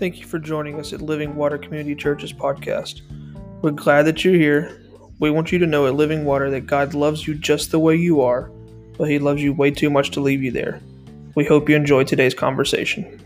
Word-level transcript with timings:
Thank 0.00 0.18
you 0.18 0.24
for 0.24 0.38
joining 0.38 0.80
us 0.80 0.94
at 0.94 1.02
Living 1.02 1.36
Water 1.36 1.58
Community 1.58 1.94
Church's 1.94 2.32
podcast. 2.32 3.02
We're 3.60 3.72
glad 3.72 4.06
that 4.06 4.24
you're 4.24 4.32
here. 4.32 4.80
We 5.18 5.30
want 5.30 5.52
you 5.52 5.58
to 5.58 5.66
know 5.66 5.86
at 5.86 5.94
Living 5.94 6.24
Water 6.24 6.48
that 6.48 6.62
God 6.62 6.94
loves 6.94 7.26
you 7.26 7.34
just 7.34 7.70
the 7.70 7.78
way 7.78 7.96
you 7.96 8.22
are, 8.22 8.50
but 8.96 9.10
He 9.10 9.18
loves 9.18 9.42
you 9.42 9.52
way 9.52 9.70
too 9.70 9.90
much 9.90 10.10
to 10.12 10.20
leave 10.20 10.42
you 10.42 10.52
there. 10.52 10.80
We 11.34 11.44
hope 11.44 11.68
you 11.68 11.76
enjoy 11.76 12.04
today's 12.04 12.32
conversation. 12.32 13.20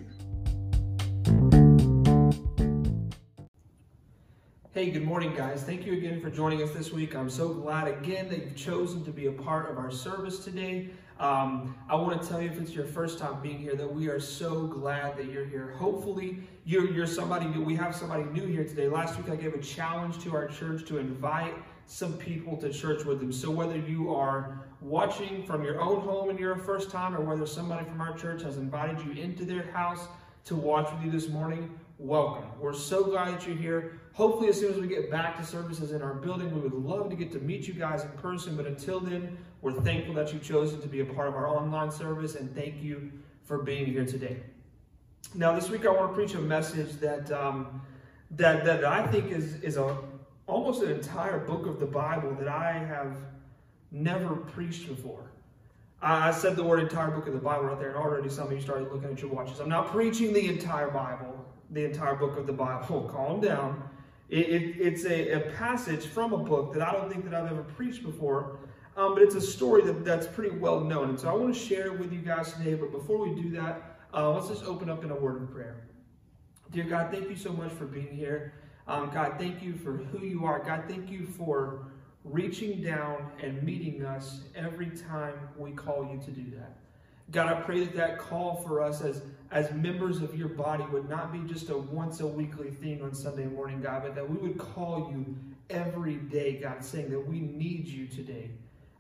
Hey, 4.73 4.91
good 4.91 5.05
morning, 5.05 5.33
guys. 5.37 5.63
Thank 5.63 5.87
you 5.87 5.93
again 5.93 6.21
for 6.21 6.29
joining 6.29 6.61
us 6.61 6.73
this 6.73 6.91
week. 6.91 7.15
I'm 7.15 7.31
so 7.31 7.55
glad 7.55 7.87
again 7.87 8.29
that 8.31 8.41
you've 8.41 8.57
chosen 8.57 9.05
to 9.05 9.13
be 9.13 9.27
a 9.27 9.33
part 9.33 9.71
of 9.71 9.79
our 9.79 9.93
service 9.93 10.41
today. 10.41 10.89
Um, 11.21 11.77
I 11.89 11.95
want 11.95 12.21
to 12.21 12.29
tell 12.29 12.43
you, 12.43 12.51
if 12.51 12.61
it's 12.61 12.73
your 12.73 12.85
first 12.85 13.21
time 13.21 13.41
being 13.41 13.59
here, 13.59 13.77
that 13.77 13.95
we 13.95 14.09
are 14.09 14.19
so 14.19 14.67
glad 14.67 15.17
that 15.17 15.27
you're 15.27 15.45
here. 15.45 15.77
Hopefully, 15.79 16.41
you're, 16.65 16.91
you're 16.91 17.07
somebody 17.07 17.47
new. 17.47 17.63
We 17.63 17.75
have 17.77 17.95
somebody 17.95 18.25
new 18.25 18.47
here 18.47 18.65
today. 18.65 18.89
Last 18.89 19.19
week, 19.19 19.29
I 19.29 19.37
gave 19.37 19.55
a 19.55 19.59
challenge 19.59 20.19
to 20.25 20.35
our 20.35 20.49
church 20.49 20.87
to 20.87 20.99
invite 20.99 21.55
some 21.87 22.15
people 22.15 22.57
to 22.57 22.73
church 22.73 23.05
with 23.05 23.21
them. 23.21 23.31
So 23.31 23.51
whether 23.51 23.77
you 23.77 24.15
are 24.15 24.67
watching 24.81 25.45
from 25.45 25.63
your 25.63 25.81
own 25.81 26.01
home 26.01 26.31
and 26.31 26.39
you're 26.39 26.53
a 26.53 26.59
first 26.59 26.91
time, 26.91 27.15
or 27.15 27.21
whether 27.21 27.47
somebody 27.47 27.85
from 27.85 28.01
our 28.01 28.17
church 28.17 28.43
has 28.43 28.57
invited 28.57 29.05
you 29.05 29.13
into 29.23 29.45
their 29.45 29.71
house 29.73 30.09
to 30.47 30.57
watch 30.57 30.91
with 30.93 31.05
you 31.05 31.11
this 31.11 31.29
morning, 31.29 31.79
welcome. 31.99 32.45
We're 32.59 32.73
so 32.73 33.05
glad 33.05 33.35
that 33.35 33.47
you're 33.47 33.57
here. 33.57 34.01
Hopefully, 34.15 34.49
as 34.49 34.59
soon 34.59 34.73
as 34.73 34.81
we 34.81 34.89
get 34.89 35.11
back 35.11 35.37
to 35.37 35.45
services 35.45 35.93
in 35.93 36.01
our 36.01 36.15
building, 36.15 36.55
we 36.55 36.61
would 36.61 36.73
love 36.73 37.11
to 37.11 37.17
get 37.17 37.31
to 37.33 37.41
meet 37.41 37.69
you 37.69 37.75
guys 37.75 38.05
in 38.05 38.11
person. 38.13 38.57
But 38.57 38.67
until 38.67 39.01
then, 39.01 39.37
we're 39.61 39.73
thankful 39.73 40.15
that 40.15 40.33
you've 40.33 40.43
chosen 40.43 40.81
to 40.81 40.89
be 40.89 41.01
a 41.01 41.05
part 41.05 41.29
of 41.29 41.35
our 41.35 41.47
online 41.47 41.91
service, 41.91 42.37
and 42.37 42.55
thank 42.55 42.83
you 42.83 43.13
for 43.43 43.59
being 43.59 43.85
here 43.85 44.07
today. 44.07 44.39
Now, 45.33 45.55
this 45.55 45.71
week 45.71 45.87
I 45.87 45.91
want 45.91 46.11
to 46.11 46.15
preach 46.15 46.35
a 46.35 46.41
message 46.41 46.93
that 47.01 47.31
um, 47.33 47.81
that 48.33 48.65
that 48.65 48.85
I 48.85 49.07
think 49.07 49.31
is 49.31 49.55
is 49.63 49.77
a 49.77 49.97
almost 50.47 50.83
an 50.83 50.91
entire 50.91 51.39
book 51.39 51.67
of 51.67 51.81
the 51.81 51.87
Bible 51.87 52.35
that 52.35 52.49
I 52.49 52.73
have 52.73 53.17
never 53.91 54.37
preached 54.37 54.89
before. 54.89 55.31
I 56.03 56.33
said 56.33 56.57
the 56.57 56.63
word 56.63 56.81
entire 56.81 57.11
book 57.11 57.27
of 57.27 57.33
the 57.33 57.39
Bible 57.39 57.65
right 57.65 57.79
there, 57.79 57.89
and 57.89 57.97
already 57.97 58.29
some 58.29 58.49
of 58.49 58.53
you 58.53 58.61
started 58.61 58.93
looking 58.93 59.11
at 59.11 59.23
your 59.23 59.31
watches. 59.31 59.59
I'm 59.59 59.71
not 59.71 59.91
preaching 59.91 60.35
the 60.35 60.49
entire 60.49 60.91
Bible, 60.91 61.45
the 61.71 61.85
entire 61.85 62.15
book 62.15 62.37
of 62.37 62.47
the 62.47 62.53
Bible. 62.53 63.09
Calm 63.13 63.41
down. 63.41 63.89
It, 64.29 64.49
it, 64.49 64.77
it's 64.81 65.05
a, 65.05 65.33
a, 65.33 65.41
passage 65.53 66.07
from 66.07 66.33
a 66.33 66.39
book 66.39 66.73
that 66.75 66.83
I 66.83 66.93
don't 66.93 67.11
think 67.11 67.25
that 67.25 67.35
I've 67.35 67.51
ever 67.51 67.63
preached 67.63 68.03
before, 68.03 68.59
um, 68.97 69.15
but 69.15 69.23
it's 69.23 69.35
a 69.35 69.41
story 69.41 69.83
that, 69.83 70.05
that's 70.05 70.27
pretty 70.27 70.57
well 70.57 70.81
known. 70.81 71.11
And 71.11 71.21
so 71.21 71.29
I 71.29 71.33
want 71.33 71.55
to 71.55 71.61
share 71.61 71.87
it 71.87 71.99
with 71.99 72.13
you 72.13 72.21
guys 72.21 72.53
today. 72.55 72.75
But 72.75 72.91
before 72.91 73.19
we 73.19 73.41
do 73.41 73.51
that, 73.51 73.94
uh, 74.15 74.31
let's 74.31 74.49
just 74.49 74.65
open 74.65 74.89
up 74.89 75.05
in 75.05 75.11
a 75.11 75.15
word 75.15 75.43
of 75.43 75.51
prayer. 75.51 75.89
Dear 76.71 76.85
God, 76.85 77.11
thank 77.11 77.29
you 77.29 77.37
so 77.37 77.53
much 77.53 77.73
for 77.73 77.85
being 77.85 78.15
here. 78.15 78.55
Um, 78.87 79.11
God, 79.13 79.35
thank 79.39 79.63
you 79.63 79.75
for 79.75 79.93
who 79.93 80.25
you 80.25 80.45
are. 80.45 80.63
God, 80.63 80.85
thank 80.89 81.11
you 81.11 81.27
for 81.27 81.87
reaching 82.23 82.83
down 82.83 83.31
and 83.43 83.63
meeting 83.63 84.05
us 84.05 84.41
every 84.55 84.91
time 84.91 85.35
we 85.57 85.73
call 85.73 86.09
you 86.11 86.21
to 86.25 86.31
do 86.31 86.57
that. 86.57 86.77
God, 87.31 87.53
I 87.53 87.61
pray 87.61 87.81
that 87.85 87.97
that 87.97 88.19
call 88.19 88.57
for 88.67 88.83
us 88.83 89.01
as, 89.01 89.23
as 89.51 89.73
members 89.73 90.21
of 90.21 90.37
your 90.37 90.49
body 90.49 90.85
would 90.93 91.09
not 91.09 91.33
be 91.33 91.41
just 91.41 91.71
a 91.71 91.77
once 91.77 92.21
a 92.21 92.27
weekly 92.27 92.71
thing 92.71 93.03
on 93.03 93.15
Sunday 93.15 93.47
morning, 93.47 93.81
God, 93.81 94.03
but 94.03 94.15
that 94.15 94.29
we 94.29 94.37
would 94.37 94.59
call 94.59 95.11
you 95.11 95.37
every 95.71 96.17
day, 96.17 96.61
God, 96.61 96.85
saying 96.85 97.11
that 97.11 97.27
we 97.27 97.41
need 97.41 97.87
you 97.87 98.07
today. 98.07 98.51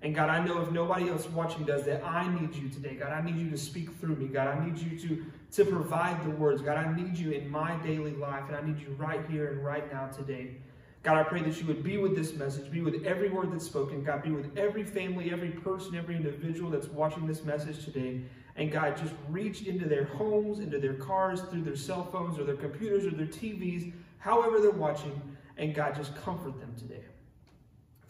And 0.04 0.14
God, 0.14 0.28
I 0.28 0.44
know 0.44 0.60
if 0.60 0.70
nobody 0.70 1.08
else 1.08 1.26
watching 1.30 1.64
does 1.64 1.84
that, 1.84 2.04
I 2.04 2.28
need 2.38 2.54
you 2.54 2.68
today. 2.68 2.94
God, 2.94 3.10
I 3.10 3.22
need 3.22 3.36
you 3.36 3.48
to 3.50 3.56
speak 3.56 3.90
through 3.96 4.16
me. 4.16 4.26
God, 4.26 4.48
I 4.48 4.62
need 4.62 4.78
you 4.78 4.98
to, 4.98 5.24
to 5.52 5.64
provide 5.64 6.22
the 6.22 6.28
words. 6.28 6.60
God, 6.60 6.76
I 6.76 6.94
need 6.94 7.16
you 7.16 7.30
in 7.30 7.48
my 7.48 7.74
daily 7.76 8.12
life, 8.12 8.44
and 8.48 8.54
I 8.54 8.60
need 8.60 8.78
you 8.78 8.94
right 8.98 9.24
here 9.30 9.52
and 9.52 9.64
right 9.64 9.90
now 9.90 10.08
today. 10.08 10.56
God, 11.04 11.16
I 11.16 11.22
pray 11.22 11.40
that 11.40 11.58
you 11.58 11.66
would 11.68 11.82
be 11.82 11.96
with 11.96 12.14
this 12.14 12.34
message, 12.34 12.70
be 12.70 12.82
with 12.82 13.02
every 13.06 13.30
word 13.30 13.50
that's 13.50 13.64
spoken. 13.64 14.04
God, 14.04 14.22
be 14.22 14.30
with 14.30 14.54
every 14.58 14.84
family, 14.84 15.32
every 15.32 15.48
person, 15.48 15.94
every 15.94 16.16
individual 16.16 16.70
that's 16.70 16.88
watching 16.88 17.26
this 17.26 17.42
message 17.42 17.82
today. 17.82 18.20
And 18.56 18.70
God, 18.70 18.98
just 18.98 19.14
reach 19.30 19.62
into 19.62 19.88
their 19.88 20.04
homes, 20.04 20.58
into 20.58 20.78
their 20.78 20.94
cars, 20.94 21.40
through 21.40 21.62
their 21.62 21.76
cell 21.76 22.10
phones 22.12 22.38
or 22.38 22.44
their 22.44 22.56
computers 22.56 23.06
or 23.06 23.16
their 23.16 23.26
TVs, 23.26 23.90
however 24.18 24.60
they're 24.60 24.70
watching. 24.70 25.18
And 25.56 25.74
God, 25.74 25.94
just 25.94 26.14
comfort 26.14 26.60
them 26.60 26.74
today. 26.76 27.04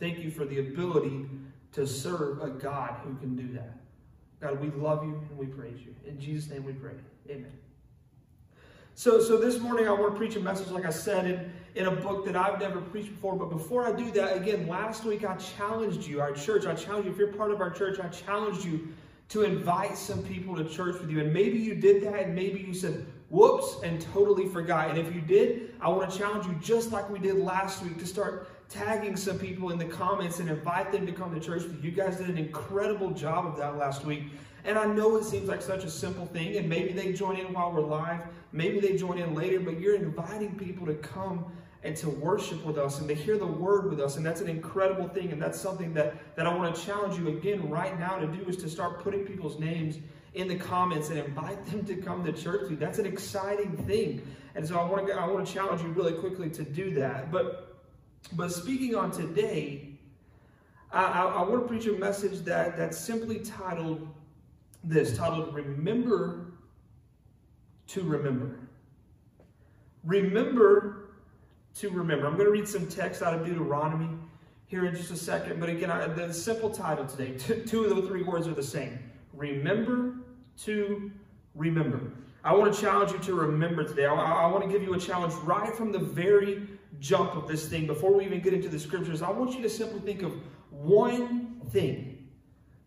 Thank 0.01 0.19
you 0.19 0.33
for 0.33 0.45
the 0.45 0.59
ability 0.59 1.29
to 1.75 1.87
serve 1.87 2.41
a 2.43 2.51
God 2.51 2.97
who 3.05 3.15
can 3.17 3.37
do 3.37 3.53
that. 3.55 3.79
God, 4.41 4.61
we 4.61 4.71
love 4.81 5.05
you 5.05 5.21
and 5.29 5.39
we 5.39 5.47
praise 5.47 5.81
you. 5.85 5.95
In 6.07 6.21
Jesus' 6.21 6.51
name 6.51 6.65
we 6.65 6.73
pray. 6.73 6.95
Amen. 7.29 7.53
So, 8.95 9.21
so 9.21 9.37
this 9.37 9.59
morning 9.59 9.89
I 9.89 9.93
want 9.93 10.13
to 10.13 10.19
preach 10.19 10.37
a 10.37 10.41
message, 10.41 10.69
like 10.69 10.85
I 10.85 10.91
said, 10.91 11.27
in, 11.27 11.53
in 11.75 11.87
a 11.87 11.97
book 11.97 12.25
that 12.27 12.37
I've 12.37 12.61
never 12.61 12.81
preached 12.81 13.11
before. 13.11 13.35
But 13.35 13.51
before 13.51 13.85
I 13.85 13.93
do 13.93 14.09
that, 14.13 14.37
again, 14.37 14.69
last 14.69 15.05
week 15.05 15.25
I 15.25 15.35
challenged 15.37 16.07
you, 16.07 16.21
our 16.21 16.33
church, 16.33 16.65
I 16.67 16.75
challenged 16.75 17.07
you, 17.07 17.13
if 17.13 17.19
you're 17.19 17.33
part 17.33 17.51
of 17.51 17.61
our 17.61 17.71
church, 17.71 17.99
I 17.99 18.09
challenged 18.09 18.65
you 18.65 18.89
to 19.31 19.43
invite 19.43 19.97
some 19.97 20.23
people 20.23 20.55
to 20.55 20.65
church 20.65 21.01
with 21.01 21.11
you. 21.11 21.21
And 21.21 21.33
maybe 21.33 21.59
you 21.59 21.75
did 21.75 22.05
that, 22.05 22.21
and 22.21 22.35
maybe 22.37 22.61
you 22.61 22.73
said, 22.73 23.05
whoops, 23.31 23.79
and 23.83 24.01
totally 24.01 24.47
forgot. 24.49 24.91
And 24.91 24.99
if 24.99 25.13
you 25.13 25.21
did, 25.21 25.75
I 25.81 25.89
want 25.89 26.09
to 26.09 26.17
challenge 26.17 26.47
you, 26.47 26.55
just 26.63 26.93
like 26.93 27.11
we 27.11 27.19
did 27.19 27.37
last 27.37 27.83
week, 27.83 27.99
to 27.99 28.07
start 28.07 28.49
tagging 28.75 29.17
some 29.17 29.39
people 29.39 29.71
in 29.71 29.79
the 29.79 29.85
comments 29.85 30.41
and 30.41 30.51
invite 30.51 30.91
them 30.91 31.07
to 31.07 31.13
come 31.13 31.33
to 31.33 31.41
church 31.41 31.63
with 31.63 31.83
you. 31.83 31.91
You 31.91 31.97
guys 31.97 32.17
did 32.17 32.29
an 32.29 32.39
incredible 32.39 33.13
job 33.13 33.47
of 33.47 33.57
that 33.59 33.77
last 33.77 34.05
week. 34.05 34.25
And 34.65 34.79
I 34.79 34.87
know 34.87 35.17
it 35.17 35.25
seems 35.25 35.49
like 35.49 35.63
such 35.63 35.85
a 35.85 35.91
simple 35.91 36.27
thing, 36.27 36.57
and 36.57 36.69
maybe 36.69 36.93
they 36.93 37.13
join 37.13 37.37
in 37.37 37.53
while 37.53 37.71
we're 37.71 37.83
live, 37.83 38.23
maybe 38.53 38.81
they 38.81 38.97
join 38.97 39.19
in 39.19 39.35
later, 39.35 39.61
but 39.61 39.79
you're 39.79 39.95
inviting 39.95 40.57
people 40.57 40.87
to 40.87 40.95
come 40.95 41.45
and 41.85 41.95
to 41.99 42.09
worship 42.09 42.65
with 42.65 42.79
us 42.79 42.99
and 42.99 43.09
to 43.09 43.15
hear 43.15 43.37
the 43.37 43.47
word 43.47 43.91
with 43.91 44.01
us. 44.01 44.17
And 44.17 44.25
that's 44.25 44.41
an 44.41 44.49
incredible 44.49 45.07
thing. 45.07 45.33
And 45.33 45.41
that's 45.41 45.61
something 45.61 45.93
that, 45.95 46.35
that 46.35 46.47
I 46.47 46.55
want 46.57 46.75
to 46.75 46.81
challenge 46.81 47.19
you 47.19 47.29
again 47.29 47.69
right 47.69 47.99
now 48.01 48.17
to 48.17 48.27
do 48.27 48.49
is 48.49 48.57
to 48.57 48.71
start 48.71 49.05
putting 49.05 49.27
people's 49.27 49.61
names 49.61 49.99
in 50.33 50.49
the 50.49 50.57
comments 50.57 51.11
and 51.11 51.19
invite 51.19 51.65
them 51.67 51.85
to 51.85 51.97
come 51.97 52.25
to 52.25 52.33
church. 52.33 52.73
That's 52.79 52.99
an 52.99 53.05
exciting 53.05 53.77
thing. 53.87 54.27
And 54.55 54.67
so 54.67 54.79
I 54.79 54.85
want 54.89 55.07
to 55.07 55.13
I 55.13 55.27
want 55.27 55.47
to 55.47 55.53
challenge 55.53 55.83
you 55.83 55.89
really 55.89 56.15
quickly 56.15 56.49
to 56.51 56.63
do 56.63 56.95
that. 56.95 57.31
But 57.31 57.74
but 58.33 58.53
speaking 58.53 58.95
on 58.95 59.11
today, 59.11 59.91
I, 60.93 61.05
I, 61.05 61.25
I 61.25 61.43
want 61.43 61.63
to 61.63 61.69
preach 61.69 61.87
a 61.87 61.93
message 61.93 62.41
that 62.45 62.77
that's 62.77 62.99
simply 62.99 63.41
titled 63.41 64.09
this 64.83 65.17
titled 65.17 65.55
Remember 65.55 66.53
to 67.89 68.03
Remember. 68.03 68.59
Remember 70.05 71.05
to 71.77 71.91
remember. 71.91 72.27
I'm 72.27 72.35
going 72.35 72.47
to 72.47 72.53
read 72.53 72.69
some 72.69 72.87
text 72.87 73.23
out 73.23 73.35
of 73.35 73.45
Deuteronomy 73.45 74.09
here 74.67 74.87
in 74.87 74.95
just 74.95 75.11
a 75.11 75.17
second. 75.17 75.59
But 75.59 75.69
again, 75.69 75.91
I, 75.91 76.07
the 76.07 76.33
simple 76.33 76.71
title 76.71 77.07
today, 77.07 77.37
two 77.67 77.85
of 77.85 77.97
the 77.97 78.03
three 78.03 78.23
words 78.23 78.47
are 78.47 78.55
the 78.55 78.63
same. 78.63 78.99
Remember 79.33 80.15
to 80.63 81.11
remember. 81.55 82.13
I 82.45 82.55
want 82.55 82.75
to 82.75 82.81
challenge 82.81 83.13
you 83.13 83.19
to 83.19 83.35
remember 83.35 83.85
today. 83.85 84.05
I, 84.05 84.15
I 84.15 84.47
want 84.47 84.63
to 84.65 84.71
give 84.71 84.83
you 84.83 84.95
a 84.95 84.99
challenge 84.99 85.33
right 85.45 85.75
from 85.75 85.91
the 85.91 85.99
very 85.99 86.69
jump 87.05 87.37
of 87.37 87.47
this 87.47 87.69
thing. 87.69 87.87
Before 87.87 88.13
we 88.15 88.25
even 88.25 88.41
get 88.41 88.55
into 88.55 88.69
the 88.69 88.79
scriptures, 88.79 89.23
I 89.23 89.31
want 89.31 89.55
you 89.55 89.63
to 89.63 89.71
simply 89.71 90.01
think 90.01 90.23
of 90.23 90.33
one 90.71 91.61
thing 91.71 92.15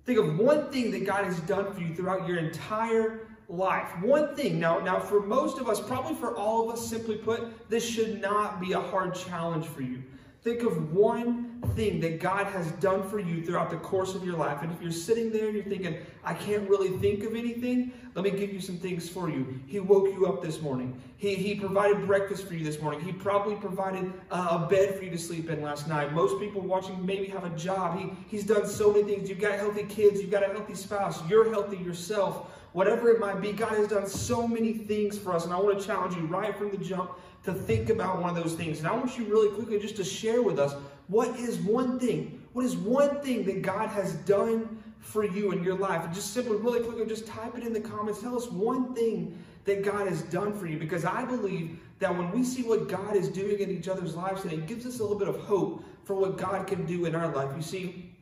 Think 0.08 0.20
of 0.20 0.40
one 0.40 0.72
thing 0.72 0.90
that 0.92 1.06
God 1.06 1.26
has 1.26 1.38
done 1.42 1.74
for 1.74 1.82
you 1.82 1.94
throughout 1.94 2.26
your 2.30 2.38
entire 2.38 3.28
life. 3.50 3.90
One 4.02 4.34
thing. 4.38 4.58
Now, 4.58 4.80
now 4.80 5.00
for 5.00 5.20
most 5.20 5.60
of 5.60 5.68
us, 5.68 5.82
probably 5.82 6.16
for 6.16 6.34
all 6.34 6.70
of 6.70 6.76
us, 6.76 6.88
simply 6.88 7.18
put, 7.18 7.70
this 7.70 7.86
should 7.86 8.22
not 8.22 8.62
be 8.62 8.72
a 8.72 8.80
hard 8.80 9.16
challenge 9.16 9.66
for 9.66 9.82
you. 9.82 10.02
Think 10.44 10.64
of 10.64 10.94
one 10.94 11.62
thing 11.76 12.00
that 12.02 12.20
God 12.20 12.48
has 12.48 12.72
done 12.74 13.08
for 13.10 13.20
you 13.20 13.44
throughout 13.44 13.70
the 13.70 13.78
course 13.78 14.16
of 14.16 14.24
your 14.24 14.38
life. 14.38 14.60
And 14.62 14.72
if 14.72 14.82
you're 14.82 14.92
sitting 14.92 15.32
there 15.32 15.48
and 15.48 15.56
you're 15.56 15.66
thinking, 15.66 15.98
I 16.24 16.34
can't 16.34 16.70
really 16.70 16.98
think 17.00 17.24
of 17.24 17.36
anything, 17.36 17.92
let 18.16 18.24
me 18.24 18.32
give 18.32 18.54
you 18.54 18.62
some 18.62 18.78
things 18.78 19.10
for 19.10 19.30
you. 19.30 19.60
He 19.68 19.80
woke 19.80 20.08
you 20.08 20.26
up 20.28 20.42
this 20.42 20.62
morning. 20.62 21.00
He, 21.18 21.36
he 21.36 21.56
provided 21.56 22.06
breakfast 22.06 22.48
for 22.48 22.54
you 22.54 22.64
this 22.64 22.82
morning. 22.82 23.02
He 23.02 23.12
probably 23.12 23.56
provided 23.56 24.14
a 24.32 24.60
bed 24.60 24.96
for 24.96 25.04
you 25.04 25.12
to 25.12 25.18
sleep 25.18 25.50
in 25.50 25.62
last 25.62 25.88
night. 25.88 26.14
Most 26.14 26.40
people 26.40 26.62
watching 26.62 27.04
maybe 27.06 27.28
have 27.28 27.44
a 27.44 27.56
job. 27.58 28.00
He, 28.00 28.12
he's 28.28 28.46
done 28.46 28.68
so 28.68 28.92
many 28.94 29.04
things. 29.04 29.30
You've 29.30 29.40
got 29.40 29.54
healthy 29.54 29.84
kids. 29.84 30.22
You've 30.22 30.32
got 30.32 30.44
a 30.44 30.54
healthy 30.54 30.76
spouse. 30.76 31.22
You're 31.28 31.52
healthy 31.52 31.78
yourself. 31.78 32.52
Whatever 32.74 33.10
it 33.10 33.20
might 33.20 33.42
be, 33.42 33.54
God 33.54 33.72
has 33.72 33.88
done 33.88 34.08
so 34.08 34.48
many 34.48 34.74
things 34.74 35.18
for 35.18 35.34
us. 35.34 35.46
And 35.46 35.54
I 35.54 35.60
want 35.60 35.80
to 35.80 35.86
challenge 35.86 36.16
you 36.16 36.28
right 36.28 36.56
from 36.56 36.70
the 36.70 36.78
jump 36.78 37.12
to 37.48 37.54
think 37.54 37.90
about 37.90 38.22
one 38.22 38.30
of 38.30 38.36
those 38.36 38.56
things. 38.56 38.80
And 38.80 38.88
I 38.90 38.92
want 38.94 39.18
you 39.18 39.24
really 39.24 39.50
quickly 39.56 39.80
just 39.80 39.96
to 39.96 40.04
share 40.04 40.42
with 40.42 40.60
us 40.60 40.76
what 41.08 41.30
is 41.40 41.58
one 41.60 41.98
thing, 41.98 42.44
what 42.52 42.66
is 42.66 42.76
one 42.76 43.22
thing 43.22 43.46
that 43.46 43.62
God 43.62 43.88
has 43.88 44.14
done 44.26 44.84
for 45.00 45.24
you 45.24 45.54
in 45.54 45.64
your 45.64 45.78
life? 45.78 46.04
And 46.04 46.14
just 46.14 46.34
simply, 46.34 46.58
really 46.58 46.82
quickly, 46.82 47.06
just 47.06 47.26
type 47.26 47.58
it 47.58 47.64
in 47.64 47.72
the 47.72 47.80
comments. 47.80 48.20
Tell 48.20 48.36
us 48.36 48.52
one 48.52 48.94
thing 48.94 49.42
that 49.64 49.82
God 49.82 50.10
has 50.10 50.24
done 50.24 50.54
for 50.60 50.68
you. 50.68 50.78
Because 50.78 51.06
I 51.06 51.24
believe 51.24 51.80
that 52.00 52.16
when 52.16 52.32
we 52.32 52.44
see 52.44 52.64
what 52.64 52.90
God 52.90 53.16
is 53.16 53.30
doing 53.30 53.60
in 53.60 53.72
each 53.72 53.88
other's 53.88 54.14
lives, 54.14 54.44
and 54.44 54.52
it 54.52 54.68
gives 54.68 54.86
us 54.86 55.00
a 55.00 55.02
little 55.02 55.18
bit 55.18 55.30
of 55.30 55.40
hope 55.40 55.86
for 56.04 56.16
what 56.16 56.38
God 56.38 56.68
can 56.68 56.86
do 56.86 57.06
in 57.06 57.16
our 57.16 57.34
life. 57.34 57.50
You 57.56 57.62
see, 57.62 58.14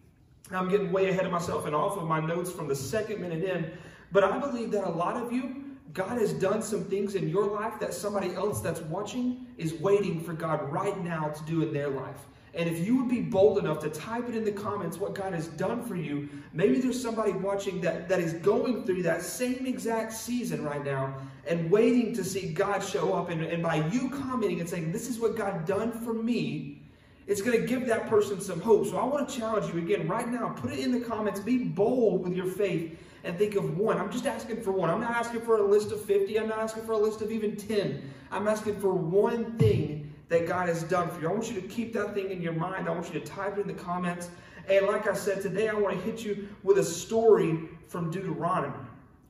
I'm 0.51 0.69
getting 0.69 0.91
way 0.91 1.09
ahead 1.09 1.25
of 1.25 1.31
myself 1.31 1.65
and 1.65 1.75
off 1.75 1.97
of 1.97 2.03
my 2.03 2.19
notes 2.19 2.51
from 2.51 2.67
the 2.67 2.75
second 2.75 3.19
minute 3.21 3.43
in, 3.43 3.71
but 4.11 4.23
I 4.23 4.37
believe 4.37 4.69
that 4.71 4.87
a 4.87 4.91
lot 4.91 5.17
of 5.17 5.33
you 5.33 5.64
God 5.95 6.19
has 6.19 6.33
done 6.33 6.61
some 6.61 6.83
things 6.83 7.15
in 7.15 7.29
your 7.29 7.47
life 7.47 7.79
that 7.79 7.93
somebody 7.93 8.35
else 8.35 8.59
that's 8.59 8.81
watching 8.81 9.47
is 9.57 9.73
waiting 9.75 10.21
for 10.21 10.33
God 10.33 10.69
right 10.69 11.01
now 11.01 11.29
to 11.29 11.43
do 11.45 11.63
in 11.63 11.73
their 11.73 11.87
life. 11.87 12.19
And 12.53 12.69
if 12.69 12.85
you 12.85 12.97
would 12.97 13.09
be 13.09 13.21
bold 13.21 13.57
enough 13.57 13.79
to 13.79 13.89
type 13.89 14.27
it 14.27 14.35
in 14.35 14.43
the 14.43 14.51
comments 14.51 14.97
what 14.97 15.15
God 15.15 15.33
has 15.33 15.47
done 15.47 15.83
for 15.83 15.95
you, 15.95 16.27
maybe 16.51 16.79
there's 16.81 17.01
somebody 17.01 17.31
watching 17.31 17.79
that, 17.81 18.09
that 18.09 18.19
is 18.19 18.33
going 18.33 18.83
through 18.83 19.03
that 19.03 19.21
same 19.21 19.65
exact 19.65 20.11
season 20.11 20.65
right 20.65 20.83
now 20.83 21.15
and 21.47 21.71
waiting 21.71 22.13
to 22.13 22.25
see 22.25 22.49
God 22.49 22.79
show 22.79 23.13
up. 23.13 23.29
And, 23.29 23.41
and 23.41 23.63
by 23.63 23.87
you 23.87 24.09
commenting 24.09 24.59
and 24.59 24.69
saying, 24.69 24.91
This 24.91 25.09
is 25.09 25.17
what 25.17 25.37
God 25.37 25.65
done 25.65 25.93
for 25.93 26.13
me, 26.13 26.81
it's 27.25 27.41
going 27.41 27.59
to 27.59 27.65
give 27.65 27.87
that 27.87 28.07
person 28.09 28.41
some 28.41 28.59
hope. 28.59 28.85
So 28.87 28.97
I 28.97 29.05
want 29.05 29.29
to 29.29 29.37
challenge 29.37 29.73
you 29.73 29.79
again 29.79 30.07
right 30.09 30.27
now. 30.27 30.49
Put 30.49 30.73
it 30.73 30.79
in 30.79 30.91
the 30.91 30.99
comments. 30.99 31.39
Be 31.39 31.57
bold 31.57 32.23
with 32.23 32.35
your 32.35 32.47
faith 32.47 32.97
and 33.25 33.37
think 33.37 33.55
of 33.55 33.77
one. 33.77 33.97
I'm 33.97 34.11
just 34.11 34.27
asking 34.27 34.61
for 34.61 34.71
one. 34.71 34.89
I'm 34.89 35.01
not 35.01 35.11
asking 35.11 35.41
for 35.41 35.57
a 35.57 35.63
list 35.63 35.91
of 35.91 36.03
50. 36.05 36.39
I'm 36.39 36.47
not 36.47 36.59
asking 36.59 36.83
for 36.83 36.93
a 36.93 36.97
list 36.97 37.21
of 37.21 37.31
even 37.31 37.55
10. 37.55 38.01
I'm 38.31 38.47
asking 38.47 38.79
for 38.79 38.93
one 38.93 39.57
thing 39.57 40.13
that 40.29 40.47
God 40.47 40.69
has 40.69 40.83
done 40.83 41.09
for 41.09 41.21
you. 41.21 41.29
I 41.29 41.31
want 41.31 41.51
you 41.51 41.59
to 41.59 41.67
keep 41.67 41.93
that 41.93 42.13
thing 42.13 42.31
in 42.31 42.41
your 42.41 42.53
mind. 42.53 42.87
I 42.87 42.91
want 42.91 43.11
you 43.11 43.19
to 43.19 43.25
type 43.25 43.57
it 43.57 43.61
in 43.61 43.67
the 43.67 43.73
comments. 43.73 44.29
And 44.69 44.87
like 44.87 45.07
I 45.07 45.13
said, 45.13 45.41
today 45.41 45.69
I 45.69 45.73
want 45.73 45.97
to 45.97 46.03
hit 46.03 46.23
you 46.23 46.47
with 46.63 46.77
a 46.77 46.83
story 46.83 47.59
from 47.87 48.11
Deuteronomy. 48.11 48.77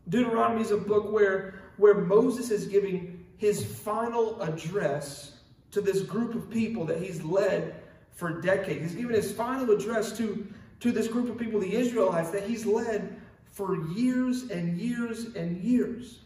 Deuteronomy 0.09 0.62
is 0.62 0.71
a 0.71 0.77
book 0.77 1.12
where, 1.12 1.62
where 1.77 1.95
Moses 1.95 2.51
is 2.51 2.68
giving 2.68 3.25
his 3.38 3.65
final 3.65 4.41
address 4.41 5.39
to 5.71 5.81
this 5.81 6.01
group 6.03 6.36
of 6.36 6.50
people 6.50 6.86
that 6.86 7.01
he's 7.01 7.24
led 7.24 7.75
for 8.13 8.41
decades. 8.41 8.94
He's 8.94 8.95
giving 8.95 9.15
his 9.15 9.31
final 9.31 9.69
address 9.71 10.18
to, 10.18 10.48
to 10.80 10.91
this 10.91 11.07
group 11.07 11.30
of 11.30 11.38
people, 11.38 11.59
the 11.59 11.74
Israelites, 11.74 12.30
that 12.30 12.44
he's 12.44 12.65
led 12.65 13.19
for 13.56 13.81
years 13.94 14.50
and 14.52 14.78
years 14.78 15.34
and 15.34 15.63
years. 15.63 16.19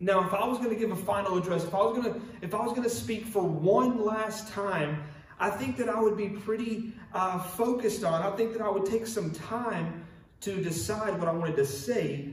Now, 0.00 0.26
if 0.26 0.32
I 0.32 0.46
was 0.46 0.56
going 0.56 0.70
to 0.70 0.76
give 0.76 0.90
a 0.90 0.96
final 0.96 1.36
address, 1.36 1.64
if 1.64 1.74
I 1.74 1.82
was 1.82 1.98
going 1.98 2.14
to, 2.14 2.20
if 2.40 2.54
I 2.54 2.62
was 2.62 2.70
going 2.70 2.84
to 2.84 2.90
speak 2.90 3.26
for 3.26 3.42
one 3.42 4.02
last 4.02 4.50
time, 4.50 5.04
I 5.38 5.50
think 5.50 5.76
that 5.76 5.90
I 5.90 6.00
would 6.00 6.16
be 6.16 6.30
pretty 6.30 6.94
uh, 7.12 7.38
focused 7.38 8.02
on. 8.02 8.22
I 8.22 8.34
think 8.34 8.54
that 8.54 8.62
I 8.62 8.70
would 8.70 8.86
take 8.86 9.06
some 9.06 9.30
time 9.30 10.06
to 10.40 10.62
decide 10.62 11.18
what 11.18 11.28
I 11.28 11.32
wanted 11.32 11.56
to 11.56 11.66
say 11.66 12.30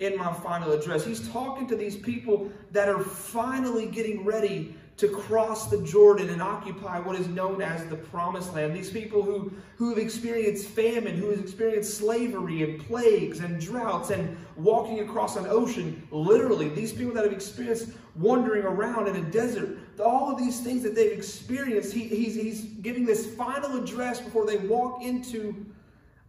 in 0.00 0.16
my 0.16 0.32
final 0.32 0.72
address. 0.72 1.04
He's 1.04 1.28
talking 1.28 1.68
to 1.68 1.76
these 1.76 1.94
people 1.96 2.50
that 2.72 2.88
are 2.88 3.02
finally 3.02 3.86
getting 3.86 4.24
ready 4.24 4.74
to 4.96 5.08
cross 5.08 5.68
the 5.68 5.82
Jordan 5.82 6.30
and 6.30 6.40
occupy 6.40 6.98
what 6.98 7.16
is 7.16 7.28
known 7.28 7.60
as 7.60 7.84
the 7.86 7.96
Promised 7.96 8.54
Land. 8.54 8.74
These 8.74 8.90
people 8.90 9.22
who, 9.22 9.52
who 9.76 9.90
have 9.90 9.98
experienced 9.98 10.68
famine, 10.68 11.16
who 11.16 11.28
have 11.30 11.38
experienced 11.38 11.98
slavery 11.98 12.62
and 12.62 12.80
plagues 12.86 13.40
and 13.40 13.60
droughts 13.60 14.08
and 14.08 14.38
walking 14.56 15.00
across 15.00 15.36
an 15.36 15.46
ocean, 15.48 16.06
literally. 16.10 16.70
These 16.70 16.92
people 16.92 17.12
that 17.12 17.24
have 17.24 17.32
experienced 17.32 17.90
wandering 18.14 18.64
around 18.64 19.08
in 19.08 19.16
a 19.16 19.30
desert. 19.30 19.78
All 20.02 20.30
of 20.32 20.38
these 20.38 20.60
things 20.60 20.82
that 20.84 20.94
they've 20.94 21.12
experienced, 21.12 21.92
he, 21.92 22.04
he's, 22.04 22.34
he's 22.34 22.62
giving 22.80 23.04
this 23.04 23.34
final 23.34 23.76
address 23.76 24.20
before 24.20 24.46
they 24.46 24.56
walk 24.56 25.02
into 25.02 25.66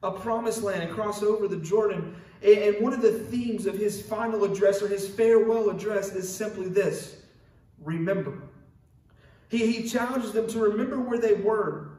a 0.03 0.11
promised 0.11 0.61
land 0.61 0.83
and 0.83 0.91
cross 0.91 1.23
over 1.23 1.47
the 1.47 1.57
Jordan. 1.57 2.15
And 2.43 2.75
one 2.81 2.91
of 2.91 3.01
the 3.01 3.13
themes 3.13 3.65
of 3.65 3.75
his 3.75 4.01
final 4.01 4.43
address 4.43 4.81
or 4.81 4.89
his 4.89 5.07
farewell 5.07 5.69
address 5.69 6.13
is 6.13 6.33
simply 6.33 6.67
this 6.67 7.21
remember. 7.81 8.41
He, 9.49 9.71
he 9.71 9.87
challenges 9.87 10.31
them 10.31 10.47
to 10.47 10.59
remember 10.59 10.99
where 10.99 11.19
they 11.19 11.33
were, 11.33 11.89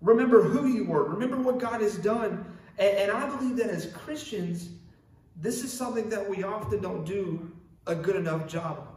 remember 0.00 0.42
who 0.42 0.66
you 0.66 0.84
were, 0.84 1.04
remember 1.04 1.36
what 1.36 1.58
God 1.58 1.80
has 1.80 1.96
done. 1.96 2.44
And, 2.78 2.96
and 2.96 3.12
I 3.12 3.28
believe 3.28 3.56
that 3.56 3.70
as 3.70 3.86
Christians, 3.92 4.70
this 5.36 5.62
is 5.62 5.72
something 5.72 6.08
that 6.10 6.28
we 6.28 6.42
often 6.42 6.80
don't 6.80 7.04
do 7.04 7.50
a 7.86 7.94
good 7.94 8.16
enough 8.16 8.46
job 8.48 8.78
of. 8.78 8.88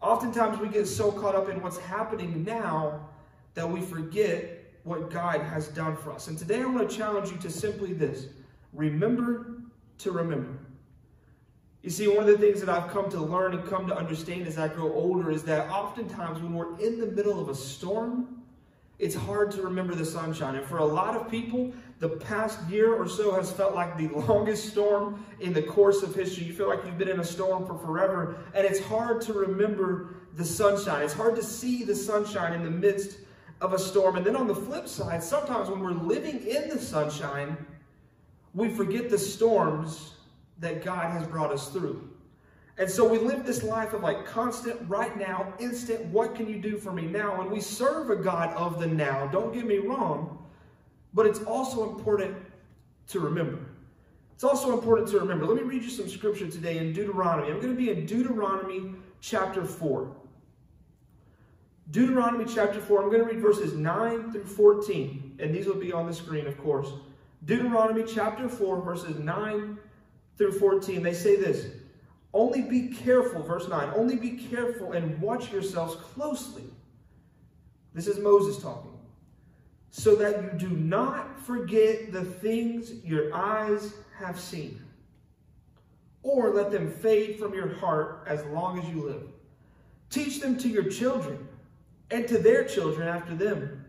Oftentimes 0.00 0.58
we 0.58 0.68
get 0.68 0.86
so 0.86 1.12
caught 1.12 1.34
up 1.34 1.50
in 1.50 1.62
what's 1.62 1.78
happening 1.78 2.42
now 2.44 3.08
that 3.54 3.68
we 3.68 3.80
forget 3.80 4.72
what 4.84 5.10
God 5.10 5.42
has 5.42 5.68
done 5.68 5.96
for 5.96 6.12
us. 6.12 6.28
And 6.28 6.38
today 6.38 6.62
I 6.62 6.64
want 6.64 6.88
to 6.88 6.96
challenge 6.96 7.30
you 7.30 7.36
to 7.38 7.50
simply 7.50 7.92
this 7.92 8.28
remember 8.72 9.60
to 9.98 10.12
remember. 10.12 10.58
You 11.82 11.88
see, 11.88 12.08
one 12.08 12.18
of 12.18 12.26
the 12.26 12.36
things 12.36 12.60
that 12.60 12.68
I've 12.68 12.90
come 12.90 13.10
to 13.10 13.20
learn 13.20 13.54
and 13.54 13.66
come 13.68 13.86
to 13.86 13.96
understand 13.96 14.46
as 14.46 14.58
I 14.58 14.68
grow 14.68 14.92
older 14.92 15.30
is 15.30 15.42
that 15.44 15.70
oftentimes 15.70 16.42
when 16.42 16.52
we're 16.52 16.78
in 16.78 17.00
the 17.00 17.06
middle 17.06 17.40
of 17.40 17.48
a 17.48 17.54
storm, 17.54 18.42
it's 18.98 19.14
hard 19.14 19.50
to 19.52 19.62
remember 19.62 19.94
the 19.94 20.04
sunshine. 20.04 20.56
And 20.56 20.66
for 20.66 20.76
a 20.76 20.84
lot 20.84 21.16
of 21.16 21.30
people, 21.30 21.72
the 21.98 22.10
past 22.10 22.60
year 22.68 22.92
or 22.92 23.08
so 23.08 23.32
has 23.32 23.50
felt 23.50 23.74
like 23.74 23.96
the 23.96 24.08
longest 24.26 24.68
storm 24.70 25.24
in 25.40 25.54
the 25.54 25.62
course 25.62 26.02
of 26.02 26.14
history. 26.14 26.44
You 26.44 26.52
feel 26.52 26.68
like 26.68 26.84
you've 26.84 26.98
been 26.98 27.08
in 27.08 27.20
a 27.20 27.24
storm 27.24 27.66
for 27.66 27.78
forever, 27.78 28.36
and 28.54 28.66
it's 28.66 28.80
hard 28.80 29.22
to 29.22 29.32
remember 29.32 30.16
the 30.36 30.44
sunshine. 30.44 31.02
It's 31.02 31.14
hard 31.14 31.34
to 31.36 31.42
see 31.42 31.82
the 31.82 31.94
sunshine 31.94 32.52
in 32.52 32.62
the 32.62 32.70
midst 32.70 33.20
of 33.62 33.72
a 33.72 33.78
storm. 33.78 34.16
And 34.16 34.26
then 34.26 34.36
on 34.36 34.46
the 34.46 34.54
flip 34.54 34.86
side, 34.86 35.22
sometimes 35.22 35.70
when 35.70 35.80
we're 35.80 35.92
living 35.92 36.46
in 36.46 36.68
the 36.68 36.78
sunshine, 36.78 37.56
we 38.52 38.68
forget 38.68 39.08
the 39.08 39.18
storms 39.18 40.12
that 40.60 40.84
God 40.84 41.10
has 41.10 41.26
brought 41.26 41.52
us 41.52 41.68
through. 41.70 42.08
And 42.78 42.88
so 42.88 43.06
we 43.06 43.18
live 43.18 43.44
this 43.44 43.62
life 43.62 43.92
of 43.92 44.02
like 44.02 44.24
constant, 44.24 44.78
right 44.88 45.16
now, 45.18 45.52
instant, 45.58 46.04
what 46.06 46.34
can 46.34 46.48
you 46.48 46.58
do 46.58 46.78
for 46.78 46.92
me 46.92 47.02
now? 47.02 47.40
And 47.40 47.50
we 47.50 47.60
serve 47.60 48.08
a 48.10 48.16
God 48.16 48.54
of 48.56 48.80
the 48.80 48.86
now, 48.86 49.26
don't 49.26 49.52
get 49.52 49.66
me 49.66 49.78
wrong, 49.78 50.38
but 51.12 51.26
it's 51.26 51.40
also 51.40 51.90
important 51.90 52.36
to 53.08 53.20
remember. 53.20 53.58
It's 54.34 54.44
also 54.44 54.72
important 54.72 55.08
to 55.08 55.18
remember. 55.18 55.44
Let 55.44 55.56
me 55.56 55.62
read 55.62 55.82
you 55.82 55.90
some 55.90 56.08
scripture 56.08 56.48
today 56.48 56.78
in 56.78 56.94
Deuteronomy. 56.94 57.50
I'm 57.50 57.60
going 57.60 57.74
to 57.74 57.78
be 57.78 57.90
in 57.90 58.06
Deuteronomy 58.06 58.94
chapter 59.20 59.66
4. 59.66 60.16
Deuteronomy 61.90 62.44
chapter 62.46 62.80
4, 62.80 63.02
I'm 63.02 63.10
going 63.10 63.20
to 63.20 63.26
read 63.26 63.40
verses 63.40 63.74
9 63.74 64.32
through 64.32 64.44
14, 64.44 65.36
and 65.40 65.54
these 65.54 65.66
will 65.66 65.74
be 65.74 65.92
on 65.92 66.06
the 66.06 66.14
screen, 66.14 66.46
of 66.46 66.56
course. 66.56 66.88
Deuteronomy 67.44 68.04
chapter 68.04 68.48
4, 68.48 68.80
verses 68.80 69.18
9 69.18 69.76
through 70.40 70.58
14, 70.58 71.02
they 71.02 71.12
say 71.12 71.36
this 71.36 71.66
Only 72.32 72.62
be 72.62 72.88
careful, 72.88 73.42
verse 73.42 73.68
9, 73.68 73.92
only 73.94 74.16
be 74.16 74.30
careful 74.30 74.92
and 74.92 75.20
watch 75.20 75.52
yourselves 75.52 75.96
closely. 75.96 76.64
This 77.92 78.06
is 78.06 78.18
Moses 78.18 78.60
talking. 78.60 78.98
So 79.90 80.14
that 80.16 80.42
you 80.42 80.68
do 80.68 80.70
not 80.70 81.44
forget 81.44 82.10
the 82.10 82.24
things 82.24 83.04
your 83.04 83.34
eyes 83.34 83.92
have 84.18 84.40
seen, 84.40 84.82
or 86.22 86.54
let 86.54 86.70
them 86.70 86.90
fade 86.90 87.38
from 87.38 87.52
your 87.52 87.74
heart 87.74 88.24
as 88.26 88.42
long 88.46 88.78
as 88.78 88.88
you 88.88 89.02
live. 89.02 89.24
Teach 90.08 90.40
them 90.40 90.56
to 90.58 90.68
your 90.68 90.84
children 90.84 91.46
and 92.10 92.26
to 92.28 92.38
their 92.38 92.64
children 92.64 93.06
after 93.06 93.34
them. 93.34 93.84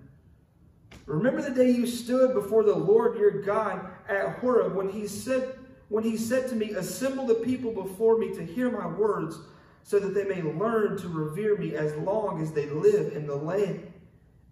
Remember 1.06 1.42
the 1.42 1.52
day 1.52 1.72
you 1.72 1.88
stood 1.88 2.34
before 2.34 2.64
the 2.64 2.76
Lord 2.76 3.18
your 3.18 3.42
God 3.42 3.86
at 4.10 4.40
Horeb 4.40 4.76
when 4.76 4.90
he 4.90 5.08
said 5.08 5.56
when 5.92 6.06
he 6.06 6.16
said 6.16 6.48
to 6.48 6.56
me, 6.56 6.72
Assemble 6.72 7.28
the 7.28 7.36
people 7.36 7.72
before 7.74 8.18
me 8.18 8.34
to 8.34 8.46
hear 8.46 8.72
my 8.72 8.88
words, 8.88 9.38
so 9.84 10.00
that 10.00 10.14
they 10.14 10.24
may 10.24 10.42
learn 10.42 10.98
to 10.98 11.10
revere 11.10 11.58
me 11.58 11.76
as 11.76 11.94
long 11.98 12.42
as 12.42 12.54
they 12.54 12.70
live 12.70 13.14
in 13.14 13.28
the 13.28 13.36
land, 13.36 13.92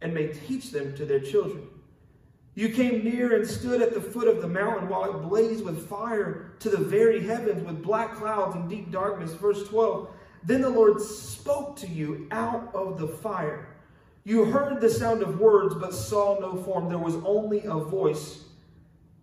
and 0.02 0.14
may 0.14 0.28
teach 0.28 0.72
them 0.72 0.94
to 0.98 1.06
their 1.06 1.22
children. 1.22 1.66
You 2.56 2.70
came 2.70 3.06
near 3.06 3.38
and 3.38 3.48
stood 3.48 3.82
at 3.82 3.94
the 3.94 4.02
foot 4.02 4.28
of 4.28 4.42
the 4.42 4.50
mountain 4.50 4.90
while 4.90 5.06
it 5.06 5.30
blazed 5.30 5.64
with 5.64 5.88
fire 5.88 6.52
to 6.60 6.70
the 6.70 6.78
very 6.78 7.26
heavens 7.26 7.66
with 7.66 7.82
black 7.82 8.16
clouds 8.16 8.58
and 8.58 8.70
deep 8.70 8.92
darkness. 8.92 9.34
Verse 9.34 9.66
12 9.70 10.10
Then 10.44 10.62
the 10.62 10.70
Lord 10.70 11.00
spoke 11.00 11.78
to 11.78 11.88
you 11.88 12.28
out 12.32 12.70
of 12.76 13.00
the 13.00 13.08
fire. 13.08 13.78
You 14.26 14.44
heard 14.44 14.82
the 14.82 14.90
sound 14.90 15.24
of 15.24 15.40
words, 15.40 15.74
but 15.74 15.94
saw 15.94 16.38
no 16.38 16.62
form. 16.64 16.90
There 16.90 16.98
was 16.98 17.16
only 17.24 17.64
a 17.64 17.76
voice. 17.76 18.44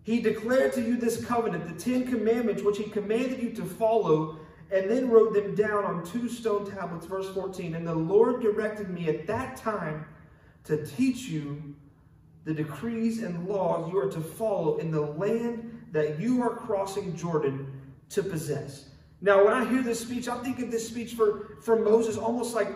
He 0.07 0.21
declared 0.21 0.71
to 0.75 0.81
you 0.81 0.95
this 0.95 1.25
covenant, 1.25 1.67
the 1.67 1.73
Ten 1.73 2.07
Commandments, 2.07 2.63
which 2.63 2.77
he 2.77 2.85
commanded 2.85 3.43
you 3.43 3.49
to 3.51 3.65
follow, 3.65 4.39
and 4.71 4.89
then 4.89 5.09
wrote 5.09 5.33
them 5.33 5.53
down 5.53 5.83
on 5.83 6.05
two 6.05 6.29
stone 6.29 6.71
tablets. 6.71 7.05
Verse 7.05 7.29
14. 7.33 7.75
And 7.75 7.85
the 7.85 7.93
Lord 7.93 8.41
directed 8.41 8.89
me 8.89 9.09
at 9.09 9.27
that 9.27 9.57
time 9.57 10.05
to 10.63 10.85
teach 10.85 11.27
you 11.27 11.75
the 12.45 12.53
decrees 12.53 13.21
and 13.21 13.49
laws 13.49 13.91
you 13.91 13.99
are 13.99 14.09
to 14.09 14.21
follow 14.21 14.77
in 14.77 14.91
the 14.91 15.01
land 15.01 15.77
that 15.91 16.17
you 16.17 16.41
are 16.41 16.55
crossing 16.55 17.13
Jordan 17.13 17.69
to 18.11 18.23
possess. 18.23 18.85
Now, 19.19 19.43
when 19.43 19.53
I 19.53 19.69
hear 19.69 19.81
this 19.81 19.99
speech, 19.99 20.29
I 20.29 20.41
think 20.41 20.59
of 20.59 20.71
this 20.71 20.87
speech 20.87 21.15
for, 21.15 21.57
for 21.61 21.81
Moses 21.81 22.15
almost 22.15 22.55
like 22.55 22.69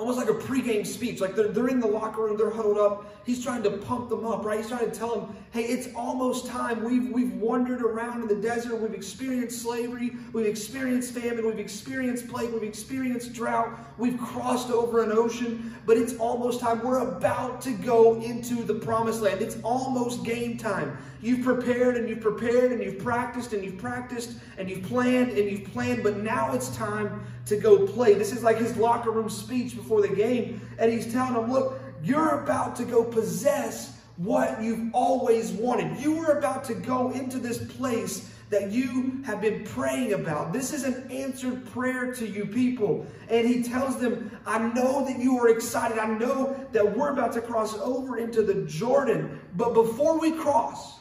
almost 0.00 0.16
like 0.16 0.30
a 0.30 0.34
pregame 0.34 0.86
speech. 0.86 1.20
Like 1.20 1.36
they're, 1.36 1.48
they're 1.48 1.68
in 1.68 1.78
the 1.78 1.86
locker 1.86 2.22
room, 2.22 2.38
they're 2.38 2.50
huddled 2.50 2.78
up. 2.78 3.04
He's 3.26 3.44
trying 3.44 3.62
to 3.64 3.70
pump 3.70 4.08
them 4.08 4.26
up, 4.26 4.44
right? 4.44 4.58
He's 4.58 4.68
trying 4.68 4.90
to 4.90 4.96
tell 4.96 5.14
them, 5.14 5.36
hey, 5.52 5.64
it's 5.64 5.94
almost 5.94 6.46
time. 6.46 6.82
We've, 6.82 7.12
we've 7.12 7.34
wandered 7.34 7.82
around 7.82 8.22
in 8.22 8.28
the 8.28 8.34
desert. 8.34 8.80
We've 8.80 8.94
experienced 8.94 9.60
slavery. 9.60 10.12
We've 10.32 10.46
experienced 10.46 11.12
famine. 11.12 11.46
We've 11.46 11.58
experienced 11.58 12.28
plague. 12.28 12.50
We've 12.50 12.62
experienced 12.62 13.34
drought. 13.34 13.78
We've 13.98 14.18
crossed 14.18 14.70
over 14.70 15.04
an 15.04 15.12
ocean, 15.12 15.76
but 15.84 15.98
it's 15.98 16.16
almost 16.16 16.60
time. 16.60 16.82
We're 16.82 17.06
about 17.06 17.60
to 17.62 17.72
go 17.72 18.20
into 18.22 18.64
the 18.64 18.74
promised 18.74 19.20
land. 19.20 19.42
It's 19.42 19.58
almost 19.62 20.24
game 20.24 20.56
time. 20.56 20.96
You've 21.20 21.44
prepared 21.44 21.98
and 21.98 22.08
you've 22.08 22.22
prepared 22.22 22.72
and 22.72 22.82
you've 22.82 22.98
practiced 22.98 23.52
and 23.52 23.62
you've 23.62 23.76
practiced 23.76 24.38
and 24.56 24.70
you've 24.70 24.84
planned 24.84 25.32
and 25.32 25.50
you've 25.50 25.70
planned, 25.70 26.02
but 26.02 26.16
now 26.16 26.54
it's 26.54 26.74
time 26.74 27.22
to 27.50 27.56
go 27.56 27.86
play. 27.86 28.14
This 28.14 28.32
is 28.32 28.42
like 28.42 28.56
his 28.56 28.76
locker 28.76 29.10
room 29.10 29.28
speech 29.28 29.76
before 29.76 30.00
the 30.00 30.08
game. 30.08 30.60
And 30.78 30.90
he's 30.90 31.12
telling 31.12 31.34
them, 31.34 31.52
look, 31.52 31.80
you're 32.02 32.42
about 32.42 32.74
to 32.76 32.84
go 32.84 33.04
possess 33.04 33.98
what 34.16 34.62
you've 34.62 34.94
always 34.94 35.50
wanted. 35.50 36.00
You 36.00 36.18
are 36.20 36.38
about 36.38 36.64
to 36.64 36.74
go 36.74 37.10
into 37.10 37.38
this 37.38 37.58
place 37.76 38.32
that 38.50 38.70
you 38.70 39.22
have 39.24 39.40
been 39.40 39.64
praying 39.64 40.12
about. 40.12 40.52
This 40.52 40.72
is 40.72 40.84
an 40.84 41.10
answered 41.10 41.66
prayer 41.72 42.12
to 42.14 42.26
you 42.26 42.46
people. 42.46 43.06
And 43.28 43.46
he 43.46 43.62
tells 43.62 44.00
them, 44.00 44.30
I 44.46 44.58
know 44.58 45.04
that 45.06 45.18
you 45.18 45.38
are 45.38 45.48
excited. 45.48 45.98
I 45.98 46.06
know 46.06 46.68
that 46.72 46.96
we're 46.96 47.10
about 47.10 47.32
to 47.32 47.40
cross 47.40 47.76
over 47.78 48.18
into 48.18 48.42
the 48.42 48.62
Jordan. 48.66 49.40
But 49.56 49.74
before 49.74 50.18
we 50.18 50.32
cross, 50.32 50.98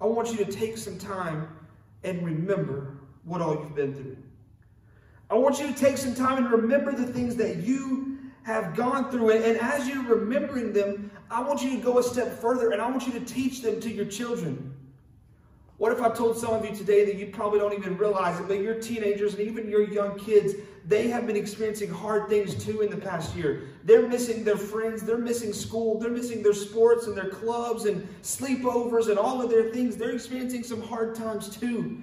I 0.00 0.06
want 0.06 0.30
you 0.30 0.38
to 0.44 0.50
take 0.50 0.76
some 0.76 0.98
time 0.98 1.48
and 2.04 2.24
remember 2.24 2.98
what 3.24 3.40
all 3.40 3.54
you've 3.54 3.74
been 3.74 3.94
through. 3.94 4.16
I 5.30 5.34
want 5.34 5.58
you 5.58 5.66
to 5.66 5.74
take 5.74 5.96
some 5.96 6.14
time 6.14 6.38
and 6.38 6.50
remember 6.50 6.92
the 6.92 7.06
things 7.06 7.36
that 7.36 7.58
you 7.58 8.18
have 8.42 8.74
gone 8.74 9.10
through. 9.10 9.30
And 9.30 9.58
as 9.58 9.88
you're 9.88 10.02
remembering 10.02 10.72
them, 10.72 11.10
I 11.30 11.40
want 11.42 11.62
you 11.62 11.70
to 11.70 11.76
go 11.78 11.98
a 11.98 12.02
step 12.02 12.38
further 12.40 12.72
and 12.72 12.82
I 12.82 12.90
want 12.90 13.06
you 13.06 13.12
to 13.12 13.20
teach 13.20 13.62
them 13.62 13.80
to 13.80 13.90
your 13.90 14.04
children. 14.04 14.74
What 15.78 15.90
if 15.90 16.00
I 16.00 16.10
told 16.10 16.38
some 16.38 16.54
of 16.54 16.64
you 16.64 16.76
today 16.76 17.04
that 17.06 17.16
you 17.16 17.26
probably 17.26 17.58
don't 17.58 17.72
even 17.72 17.96
realize 17.96 18.38
it, 18.38 18.46
but 18.46 18.60
your 18.60 18.74
teenagers 18.74 19.34
and 19.34 19.42
even 19.42 19.68
your 19.68 19.82
young 19.82 20.16
kids, 20.16 20.54
they 20.86 21.08
have 21.08 21.26
been 21.26 21.34
experiencing 21.34 21.90
hard 21.90 22.28
things 22.28 22.54
too 22.62 22.82
in 22.82 22.90
the 22.90 22.96
past 22.96 23.34
year. 23.34 23.64
They're 23.82 24.06
missing 24.06 24.44
their 24.44 24.56
friends, 24.56 25.02
they're 25.02 25.18
missing 25.18 25.52
school, 25.52 25.98
they're 25.98 26.10
missing 26.10 26.40
their 26.40 26.54
sports 26.54 27.08
and 27.08 27.16
their 27.16 27.30
clubs 27.30 27.86
and 27.86 28.06
sleepovers 28.22 29.08
and 29.08 29.18
all 29.18 29.42
of 29.42 29.50
their 29.50 29.70
things. 29.70 29.96
They're 29.96 30.12
experiencing 30.12 30.62
some 30.62 30.82
hard 30.82 31.16
times 31.16 31.48
too. 31.48 32.02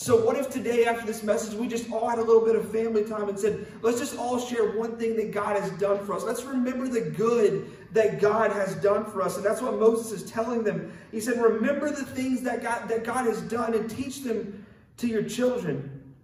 So, 0.00 0.24
what 0.24 0.36
if 0.36 0.48
today, 0.48 0.84
after 0.84 1.04
this 1.04 1.24
message, 1.24 1.54
we 1.54 1.66
just 1.66 1.90
all 1.90 2.08
had 2.08 2.20
a 2.20 2.22
little 2.22 2.44
bit 2.44 2.54
of 2.54 2.70
family 2.70 3.02
time 3.02 3.28
and 3.28 3.36
said, 3.36 3.66
let's 3.82 3.98
just 3.98 4.16
all 4.16 4.38
share 4.38 4.78
one 4.78 4.96
thing 4.96 5.16
that 5.16 5.32
God 5.32 5.60
has 5.60 5.72
done 5.72 6.06
for 6.06 6.12
us? 6.12 6.22
Let's 6.22 6.44
remember 6.44 6.86
the 6.86 7.00
good 7.00 7.68
that 7.94 8.20
God 8.20 8.52
has 8.52 8.76
done 8.76 9.04
for 9.06 9.22
us. 9.22 9.34
And 9.34 9.44
that's 9.44 9.60
what 9.60 9.74
Moses 9.74 10.22
is 10.22 10.30
telling 10.30 10.62
them. 10.62 10.96
He 11.10 11.18
said, 11.18 11.42
Remember 11.42 11.90
the 11.90 12.04
things 12.04 12.42
that 12.42 12.62
God, 12.62 12.88
that 12.88 13.02
God 13.02 13.26
has 13.26 13.40
done 13.42 13.74
and 13.74 13.90
teach 13.90 14.22
them 14.22 14.64
to 14.98 15.08
your 15.08 15.24
children. 15.24 16.14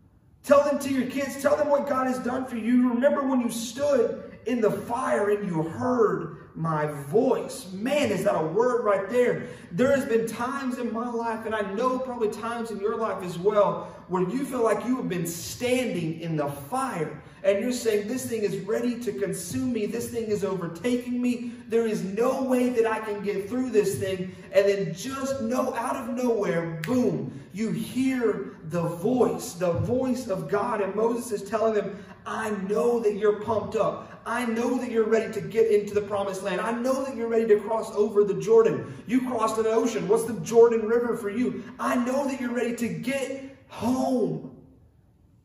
Tell 0.44 0.62
them 0.62 0.78
to 0.78 0.92
your 0.92 1.10
kids. 1.10 1.42
Tell 1.42 1.56
them 1.56 1.68
what 1.68 1.88
God 1.88 2.06
has 2.06 2.20
done 2.20 2.46
for 2.46 2.56
you. 2.56 2.88
Remember 2.90 3.26
when 3.26 3.40
you 3.40 3.50
stood 3.50 4.33
in 4.46 4.60
the 4.60 4.70
fire 4.70 5.30
and 5.30 5.46
you 5.46 5.62
heard 5.62 6.38
my 6.54 6.86
voice. 6.86 7.70
Man, 7.72 8.10
is 8.10 8.24
that 8.24 8.36
a 8.36 8.46
word 8.46 8.84
right 8.84 9.08
there? 9.10 9.48
There 9.72 9.94
has 9.94 10.04
been 10.04 10.26
times 10.26 10.78
in 10.78 10.92
my 10.92 11.10
life, 11.10 11.46
and 11.46 11.54
I 11.54 11.62
know 11.72 11.98
probably 11.98 12.28
times 12.28 12.70
in 12.70 12.78
your 12.78 12.96
life 12.96 13.22
as 13.24 13.38
well, 13.38 13.94
where 14.08 14.28
you 14.28 14.44
feel 14.44 14.62
like 14.62 14.86
you 14.86 14.96
have 14.96 15.08
been 15.08 15.26
standing 15.26 16.20
in 16.20 16.36
the 16.36 16.46
fire 16.48 17.20
and 17.42 17.60
you're 17.60 17.72
saying, 17.72 18.08
This 18.08 18.26
thing 18.26 18.42
is 18.42 18.56
ready 18.58 18.98
to 19.00 19.12
consume 19.12 19.72
me. 19.72 19.86
This 19.86 20.08
thing 20.08 20.24
is 20.24 20.44
overtaking 20.44 21.20
me. 21.20 21.52
There 21.68 21.86
is 21.86 22.02
no 22.02 22.42
way 22.42 22.70
that 22.70 22.86
I 22.86 23.00
can 23.00 23.22
get 23.22 23.48
through 23.48 23.70
this 23.70 23.98
thing. 23.98 24.34
And 24.52 24.66
then, 24.66 24.94
just 24.94 25.42
no, 25.42 25.74
out 25.74 25.96
of 25.96 26.16
nowhere, 26.16 26.80
boom, 26.82 27.38
you 27.52 27.70
hear 27.70 28.56
the 28.64 28.82
voice, 28.82 29.52
the 29.52 29.72
voice 29.72 30.28
of 30.28 30.48
God. 30.48 30.80
And 30.80 30.94
Moses 30.94 31.42
is 31.42 31.48
telling 31.48 31.74
them, 31.74 32.02
I 32.26 32.50
know 32.68 33.00
that 33.00 33.14
you're 33.14 33.40
pumped 33.40 33.76
up. 33.76 34.13
I 34.26 34.46
know 34.46 34.78
that 34.78 34.90
you're 34.90 35.08
ready 35.08 35.32
to 35.32 35.40
get 35.40 35.70
into 35.70 35.94
the 35.94 36.00
promised 36.00 36.42
land. 36.42 36.60
I 36.60 36.72
know 36.72 37.04
that 37.04 37.16
you're 37.16 37.28
ready 37.28 37.46
to 37.48 37.60
cross 37.60 37.94
over 37.94 38.24
the 38.24 38.34
Jordan. 38.34 39.02
You 39.06 39.28
crossed 39.28 39.58
an 39.58 39.66
ocean. 39.66 40.08
What's 40.08 40.24
the 40.24 40.34
Jordan 40.40 40.86
River 40.86 41.16
for 41.16 41.30
you? 41.30 41.64
I 41.78 41.96
know 41.96 42.26
that 42.26 42.40
you're 42.40 42.54
ready 42.54 42.74
to 42.76 42.88
get 42.88 43.56
home. 43.68 44.56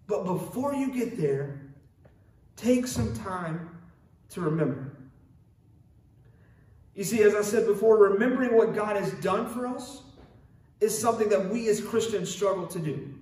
But 0.07 0.25
before 0.25 0.73
you 0.73 0.91
get 0.91 1.17
there, 1.17 1.61
take 2.55 2.87
some 2.87 3.13
time 3.13 3.69
to 4.29 4.41
remember. 4.41 4.97
You 6.95 7.03
see, 7.03 7.21
as 7.23 7.35
I 7.35 7.41
said 7.41 7.65
before, 7.65 7.97
remembering 7.97 8.55
what 8.55 8.73
God 8.73 8.95
has 8.95 9.11
done 9.13 9.47
for 9.47 9.67
us 9.67 10.03
is 10.81 10.97
something 10.97 11.29
that 11.29 11.49
we 11.49 11.69
as 11.69 11.81
Christians 11.81 12.29
struggle 12.33 12.67
to 12.67 12.79
do. 12.79 13.13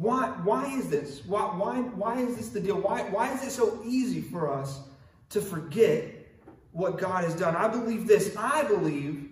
Why, 0.00 0.28
why 0.44 0.64
is 0.78 0.88
this? 0.88 1.20
Why, 1.26 1.42
why, 1.42 1.80
why 1.80 2.20
is 2.20 2.34
this 2.34 2.48
the 2.48 2.60
deal? 2.60 2.80
Why, 2.80 3.02
why 3.02 3.34
is 3.34 3.42
it 3.44 3.50
so 3.50 3.82
easy 3.84 4.22
for 4.22 4.50
us 4.50 4.80
to 5.28 5.42
forget 5.42 6.06
what 6.72 6.98
God 6.98 7.24
has 7.24 7.34
done? 7.34 7.54
I 7.54 7.68
believe 7.68 8.06
this. 8.06 8.34
I 8.34 8.64
believe 8.64 9.28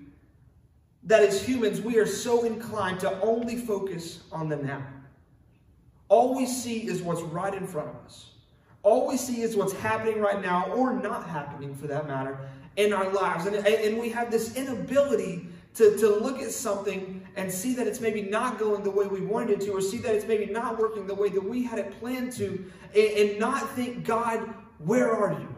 that 1.04 1.22
as 1.22 1.42
humans, 1.42 1.80
we 1.80 1.96
are 1.96 2.04
so 2.04 2.44
inclined 2.44 3.00
to 3.00 3.18
only 3.22 3.56
focus 3.56 4.24
on 4.30 4.50
the 4.50 4.56
now. 4.56 4.86
All 6.10 6.36
we 6.36 6.44
see 6.44 6.86
is 6.86 7.00
what's 7.00 7.22
right 7.22 7.54
in 7.54 7.66
front 7.66 7.88
of 7.88 7.96
us. 8.04 8.32
All 8.82 9.08
we 9.08 9.16
see 9.16 9.40
is 9.40 9.56
what's 9.56 9.72
happening 9.72 10.20
right 10.20 10.42
now, 10.42 10.70
or 10.72 10.92
not 10.92 11.26
happening 11.26 11.74
for 11.74 11.86
that 11.86 12.06
matter, 12.06 12.38
in 12.76 12.92
our 12.92 13.10
lives. 13.10 13.46
And, 13.46 13.56
and 13.56 13.98
we 13.98 14.10
have 14.10 14.30
this 14.30 14.54
inability 14.54 15.46
to, 15.76 15.96
to 15.96 16.10
look 16.16 16.42
at 16.42 16.50
something 16.50 17.17
and 17.36 17.50
see 17.50 17.74
that 17.74 17.86
it's 17.86 18.00
maybe 18.00 18.22
not 18.22 18.58
going 18.58 18.82
the 18.82 18.90
way 18.90 19.06
we 19.06 19.20
wanted 19.20 19.60
it 19.60 19.66
to, 19.66 19.72
or 19.72 19.80
see 19.80 19.98
that 19.98 20.14
it's 20.14 20.26
maybe 20.26 20.46
not 20.46 20.78
working 20.78 21.06
the 21.06 21.14
way 21.14 21.28
that 21.28 21.42
we 21.42 21.62
had 21.62 21.78
it 21.78 21.98
planned 22.00 22.32
to, 22.32 22.70
and, 22.94 23.30
and 23.30 23.38
not 23.38 23.70
think, 23.70 24.04
God, 24.04 24.54
where 24.78 25.10
are 25.10 25.32
you? 25.38 25.54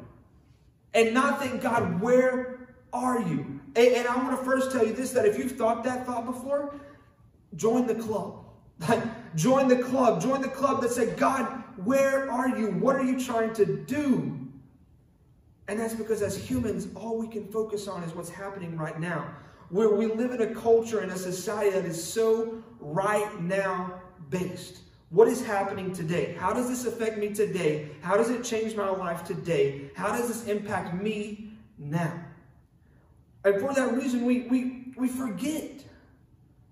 And 0.95 1.15
not 1.15 1.41
think, 1.41 1.63
God, 1.63 2.01
where 2.01 2.69
are 2.93 3.21
you? 3.21 3.61
And, 3.77 3.95
and 3.95 4.09
I 4.09 4.17
want 4.17 4.39
to 4.39 4.45
first 4.45 4.73
tell 4.73 4.85
you 4.85 4.93
this 4.93 5.13
that 5.13 5.25
if 5.25 5.39
you've 5.39 5.53
thought 5.53 5.85
that 5.85 6.07
thought 6.07 6.27
before, 6.27 6.75
join 7.57 7.87
the 7.87 7.95
club. 7.95 8.45
join 9.37 9.69
the 9.69 9.77
club. 9.77 10.21
Join 10.21 10.41
the 10.43 10.49
club 10.49 10.83
that 10.83 10.91
said, 10.91 11.17
God, 11.17 11.45
where 11.85 12.31
are 12.31 12.49
you? 12.59 12.69
What 12.73 12.97
are 12.97 13.05
you 13.05 13.21
trying 13.21 13.53
to 13.55 13.65
do? 13.65 14.37
And 15.69 15.79
that's 15.79 15.95
because 15.95 16.21
as 16.23 16.37
humans, 16.37 16.89
all 16.97 17.17
we 17.17 17.29
can 17.29 17.47
focus 17.47 17.87
on 17.87 18.03
is 18.03 18.13
what's 18.15 18.31
happening 18.31 18.77
right 18.77 18.99
now. 18.99 19.33
Where 19.71 19.91
we 19.91 20.07
live 20.07 20.33
in 20.33 20.43
a 20.43 20.55
culture 20.55 21.01
and 21.01 21.11
a 21.13 21.19
society 21.19 21.71
that 21.71 21.85
is 21.85 22.03
so 22.03 22.63
right 22.81 23.41
now 23.41 24.01
based. 24.29 24.79
What 25.11 25.29
is 25.29 25.45
happening 25.45 25.93
today? 25.93 26.37
How 26.39 26.53
does 26.53 26.69
this 26.69 26.87
affect 26.87 27.19
me 27.19 27.31
today? 27.31 27.91
How 28.01 28.17
does 28.17 28.31
it 28.31 28.45
change 28.45 28.77
my 28.77 28.89
life 28.89 29.25
today? 29.25 29.91
How 29.95 30.13
does 30.17 30.29
this 30.29 30.47
impact 30.47 30.95
me 31.01 31.53
now? 31.79 32.25
And 33.45 33.61
for 33.61 33.75
that 33.75 33.95
reason, 33.95 34.25
we, 34.25 34.43
we, 34.43 34.93
we 34.97 35.09
forget. 35.09 35.85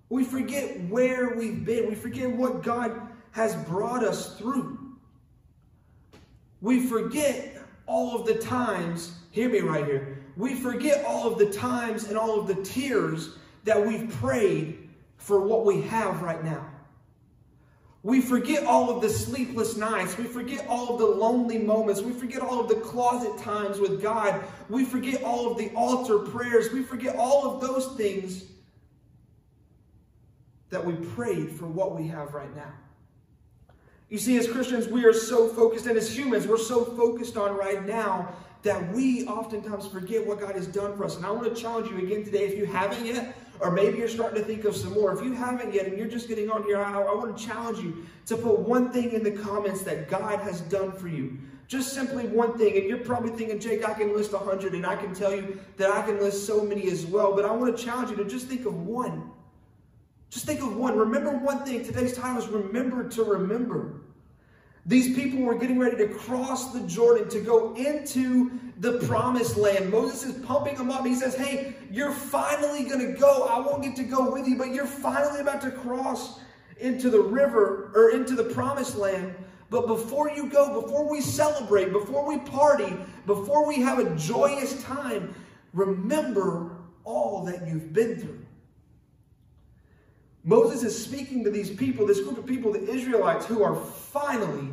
We 0.09 0.25
forget 0.25 0.81
where 0.89 1.35
we've 1.35 1.65
been. 1.65 1.89
We 1.89 1.95
forget 1.95 2.31
what 2.31 2.63
God 2.63 3.01
has 3.33 3.55
brought 3.55 4.05
us 4.05 4.37
through. 4.39 4.79
We 6.61 6.87
forget 6.87 7.58
all 7.89 8.19
of 8.19 8.27
the 8.27 8.35
times, 8.35 9.17
hear 9.31 9.49
me 9.49 9.61
right 9.61 9.85
here, 9.85 10.23
we 10.37 10.55
forget 10.55 11.05
all 11.05 11.27
of 11.27 11.39
the 11.39 11.51
times 11.51 12.05
and 12.05 12.17
all 12.17 12.39
of 12.39 12.47
the 12.47 12.63
tears 12.63 13.31
that 13.65 13.85
we've 13.85 14.09
prayed 14.21 14.89
for 15.17 15.41
what 15.41 15.67
we 15.67 15.83
have 15.83 16.23
right 16.23 16.45
now. 16.45 16.65
We 18.05 18.21
forget 18.21 18.65
all 18.65 18.91
of 18.91 19.03
the 19.03 19.09
sleepless 19.09 19.77
nights. 19.77 20.17
We 20.17 20.25
forget 20.25 20.67
all 20.69 20.95
of 20.95 21.01
the 21.01 21.07
lonely 21.07 21.59
moments. 21.59 22.01
We 22.01 22.13
forget 22.13 22.41
all 22.41 22.61
of 22.61 22.69
the 22.69 22.77
closet 22.77 23.37
times 23.39 23.81
with 23.81 24.01
God. 24.01 24.43
We 24.69 24.85
forget 24.85 25.25
all 25.25 25.51
of 25.51 25.59
the 25.59 25.71
altar 25.71 26.21
prayers. 26.21 26.73
We 26.73 26.83
forget 26.83 27.17
all 27.17 27.53
of 27.53 27.61
those 27.61 27.97
things 27.97 28.45
that 30.71 30.85
we 30.85 30.95
prayed 30.95 31.51
for 31.51 31.67
what 31.67 31.97
we 31.97 32.07
have 32.07 32.35
right 32.35 32.55
now. 32.55 32.73
You 34.11 34.17
see, 34.17 34.39
as 34.39 34.51
Christians, 34.51 34.89
we 34.89 35.05
are 35.05 35.13
so 35.13 35.49
focused, 35.49 35.87
and 35.87 35.97
as 35.99 36.17
humans, 36.17 36.47
we're 36.47 36.57
so 36.57 36.83
focused 36.85 37.37
on 37.37 37.55
right 37.57 37.85
now 37.85 38.35
that 38.63 38.93
we 38.95 39.27
oftentimes 39.27 39.87
forget 39.87 40.27
what 40.27 40.41
God 40.41 40.55
has 40.55 40.67
done 40.67 40.97
for 40.97 41.05
us. 41.05 41.17
And 41.17 41.27
I 41.27 41.31
want 41.31 41.55
to 41.55 41.61
challenge 41.61 41.91
you 41.91 41.99
again 41.99 42.25
today, 42.25 42.47
if 42.47 42.57
you 42.57 42.65
haven't 42.65 43.05
yet, 43.05 43.37
or 43.61 43.71
maybe 43.71 43.99
you're 43.99 44.09
starting 44.09 44.41
to 44.41 44.47
think 44.47 44.65
of 44.65 44.75
some 44.75 44.95
more. 44.95 45.13
If 45.13 45.23
you 45.23 45.33
haven't 45.33 45.75
yet 45.75 45.87
and 45.87 45.99
you're 45.99 46.09
just 46.09 46.27
getting 46.27 46.51
on 46.51 46.63
here, 46.63 46.83
I, 46.83 47.03
I 47.03 47.15
want 47.15 47.37
to 47.37 47.45
challenge 47.45 47.81
you 47.81 48.07
to 48.27 48.37
put 48.37 48.59
one 48.59 48.91
thing 48.91 49.13
in 49.13 49.23
the 49.23 49.31
comments 49.31 49.83
that 49.83 50.09
God 50.09 50.41
has 50.41 50.63
done 50.63 50.93
for 50.93 51.09
you. 51.09 51.37
Just 51.67 51.93
simply 51.93 52.27
one 52.27 52.57
thing. 52.57 52.77
And 52.77 52.87
you're 52.87 52.99
probably 52.99 53.31
thinking, 53.31 53.61
Jake, 53.61 53.87
I 53.87 53.93
can 53.93 54.17
list 54.17 54.33
a 54.33 54.39
hundred, 54.39 54.75
and 54.75 54.87
I 54.87 54.97
can 54.97 55.15
tell 55.15 55.35
you 55.35 55.61
that 55.77 55.91
I 55.91 56.03
can 56.03 56.19
list 56.19 56.47
so 56.47 56.65
many 56.65 56.89
as 56.91 57.05
well. 57.05 57.35
But 57.35 57.45
I 57.45 57.53
want 57.53 57.77
to 57.77 57.85
challenge 57.85 58.11
you 58.11 58.17
to 58.17 58.25
just 58.25 58.47
think 58.47 58.65
of 58.65 58.87
one. 58.87 59.31
Just 60.31 60.45
think 60.45 60.61
of 60.61 60.77
one. 60.77 60.97
Remember 60.97 61.31
one 61.31 61.65
thing. 61.65 61.85
Today's 61.85 62.17
title 62.17 62.43
is 62.43 62.49
remember 62.49 63.09
to 63.09 63.25
remember. 63.25 64.01
These 64.85 65.15
people 65.15 65.41
were 65.41 65.55
getting 65.55 65.79
ready 65.79 65.97
to 65.99 66.09
cross 66.09 66.73
the 66.73 66.81
Jordan 66.81 67.29
to 67.31 67.41
go 67.41 67.75
into 67.75 68.51
the 68.79 68.99
promised 69.07 69.57
land. 69.57 69.91
Moses 69.91 70.25
is 70.25 70.45
pumping 70.47 70.77
them 70.77 70.91
up. 70.91 71.05
He 71.05 71.15
says, 71.15 71.35
Hey, 71.35 71.75
you're 71.91 72.13
finally 72.13 72.85
going 72.85 73.07
to 73.07 73.19
go. 73.19 73.45
I 73.45 73.59
won't 73.59 73.83
get 73.83 73.97
to 73.97 74.05
go 74.05 74.31
with 74.33 74.49
you, 74.49 74.57
but 74.57 74.73
you're 74.73 74.87
finally 74.87 75.41
about 75.41 75.61
to 75.63 75.71
cross 75.71 76.41
into 76.79 77.11
the 77.11 77.21
river 77.21 77.91
or 77.95 78.11
into 78.11 78.35
the 78.35 78.45
promised 78.45 78.97
land. 78.97 79.35
But 79.71 79.87
before 79.87 80.31
you 80.31 80.49
go, 80.49 80.81
before 80.81 81.11
we 81.11 81.21
celebrate, 81.21 81.93
before 81.93 82.27
we 82.27 82.39
party, 82.39 82.97
before 83.27 83.67
we 83.67 83.77
have 83.81 83.99
a 83.99 84.17
joyous 84.17 84.83
time, 84.83 85.35
remember 85.75 86.71
all 87.05 87.45
that 87.45 87.67
you've 87.67 87.93
been 87.93 88.19
through. 88.19 88.47
Moses 90.49 90.83
is 90.83 91.05
speaking 91.05 91.45
to 91.45 91.51
these 91.51 91.69
people, 91.69 92.07
this 92.07 92.21
group 92.21 92.39
of 92.39 92.47
people, 92.47 92.73
the 92.73 92.89
Israelites, 92.89 93.45
who 93.45 93.63
are 93.63 93.75
finally 93.75 94.71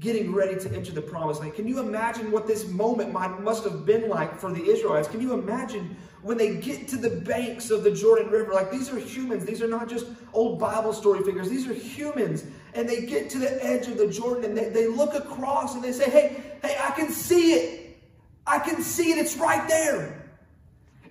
getting 0.00 0.32
ready 0.32 0.58
to 0.58 0.74
enter 0.74 0.90
the 0.90 1.02
promised 1.02 1.42
land. 1.42 1.52
Can 1.52 1.68
you 1.68 1.80
imagine 1.80 2.30
what 2.30 2.46
this 2.46 2.66
moment 2.66 3.12
might, 3.12 3.38
must 3.42 3.64
have 3.64 3.84
been 3.84 4.08
like 4.08 4.40
for 4.40 4.50
the 4.50 4.64
Israelites? 4.64 5.06
Can 5.06 5.20
you 5.20 5.34
imagine 5.34 5.94
when 6.22 6.38
they 6.38 6.56
get 6.56 6.88
to 6.88 6.96
the 6.96 7.10
banks 7.10 7.70
of 7.70 7.84
the 7.84 7.90
Jordan 7.90 8.30
River? 8.30 8.54
Like 8.54 8.70
these 8.70 8.90
are 8.90 8.98
humans, 8.98 9.44
these 9.44 9.60
are 9.60 9.68
not 9.68 9.86
just 9.86 10.06
old 10.32 10.58
Bible 10.58 10.94
story 10.94 11.22
figures, 11.22 11.50
these 11.50 11.68
are 11.68 11.74
humans. 11.74 12.46
And 12.72 12.88
they 12.88 13.04
get 13.04 13.28
to 13.30 13.38
the 13.38 13.62
edge 13.62 13.88
of 13.88 13.98
the 13.98 14.08
Jordan 14.08 14.46
and 14.46 14.56
they, 14.56 14.70
they 14.70 14.86
look 14.86 15.12
across 15.12 15.74
and 15.74 15.84
they 15.84 15.92
say, 15.92 16.08
Hey, 16.08 16.42
hey, 16.62 16.74
I 16.82 16.92
can 16.92 17.10
see 17.10 17.52
it. 17.52 17.98
I 18.46 18.60
can 18.60 18.80
see 18.80 19.12
it. 19.12 19.18
It's 19.18 19.36
right 19.36 19.68
there. 19.68 20.25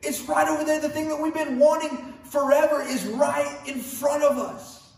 It's 0.02 0.22
right 0.22 0.48
over 0.48 0.64
there. 0.64 0.80
The 0.80 0.90
thing 0.90 1.10
that 1.10 1.22
we've 1.22 1.34
been 1.34 1.60
wanting 1.60 2.14
forever 2.24 2.82
is 2.82 3.06
right 3.06 3.58
in 3.66 3.80
front 3.80 4.24
of 4.24 4.38
us. 4.38 4.94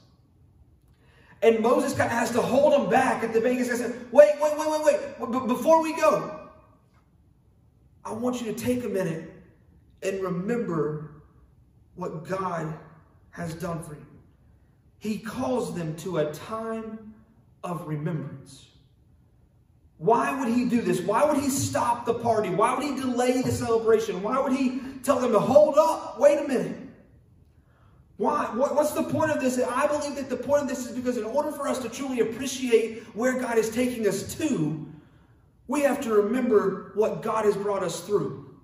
And 1.41 1.59
Moses 1.59 1.93
kind 1.93 2.11
of 2.11 2.17
has 2.17 2.31
to 2.31 2.41
hold 2.41 2.73
them 2.73 2.89
back 2.89 3.23
at 3.23 3.33
the 3.33 3.41
bank 3.41 3.59
and 3.59 3.67
says, 3.67 3.95
wait, 4.11 4.31
wait, 4.41 4.57
wait, 4.57 4.69
wait, 4.69 4.99
wait. 5.19 5.47
Before 5.47 5.83
we 5.83 5.95
go, 5.95 6.49
I 8.03 8.11
want 8.13 8.41
you 8.41 8.51
to 8.51 8.53
take 8.53 8.83
a 8.83 8.89
minute 8.89 9.31
and 10.01 10.21
remember 10.21 11.11
what 11.95 12.25
God 12.25 12.73
has 13.31 13.53
done 13.53 13.83
for 13.83 13.93
you. 13.93 14.05
He 14.99 15.19
calls 15.19 15.75
them 15.75 15.95
to 15.97 16.17
a 16.17 16.31
time 16.33 17.13
of 17.63 17.87
remembrance. 17.87 18.65
Why 19.97 20.37
would 20.39 20.49
he 20.49 20.65
do 20.65 20.81
this? 20.81 21.01
Why 21.01 21.25
would 21.25 21.41
he 21.41 21.49
stop 21.49 22.05
the 22.05 22.13
party? 22.13 22.49
Why 22.49 22.75
would 22.75 22.83
he 22.83 22.95
delay 22.95 23.41
the 23.41 23.51
celebration? 23.51 24.21
Why 24.21 24.39
would 24.39 24.53
he 24.53 24.79
tell 25.03 25.19
them 25.19 25.31
to 25.31 25.39
hold 25.39 25.77
up? 25.77 26.19
Wait 26.19 26.37
a 26.37 26.47
minute. 26.47 26.77
Why? 28.17 28.45
What's 28.45 28.91
the 28.91 29.03
point 29.03 29.31
of 29.31 29.39
this? 29.39 29.59
I 29.59 29.87
believe 29.87 30.15
that 30.15 30.29
the 30.29 30.37
point 30.37 30.63
of 30.63 30.69
this 30.69 30.85
is 30.87 30.95
because 30.95 31.17
in 31.17 31.23
order 31.23 31.51
for 31.51 31.67
us 31.67 31.79
to 31.79 31.89
truly 31.89 32.19
appreciate 32.19 33.03
where 33.15 33.39
God 33.39 33.57
is 33.57 33.69
taking 33.69 34.07
us 34.07 34.35
to, 34.35 34.87
we 35.67 35.81
have 35.81 36.01
to 36.01 36.13
remember 36.13 36.91
what 36.95 37.21
God 37.21 37.45
has 37.45 37.55
brought 37.55 37.83
us 37.83 38.01
through. 38.01 38.55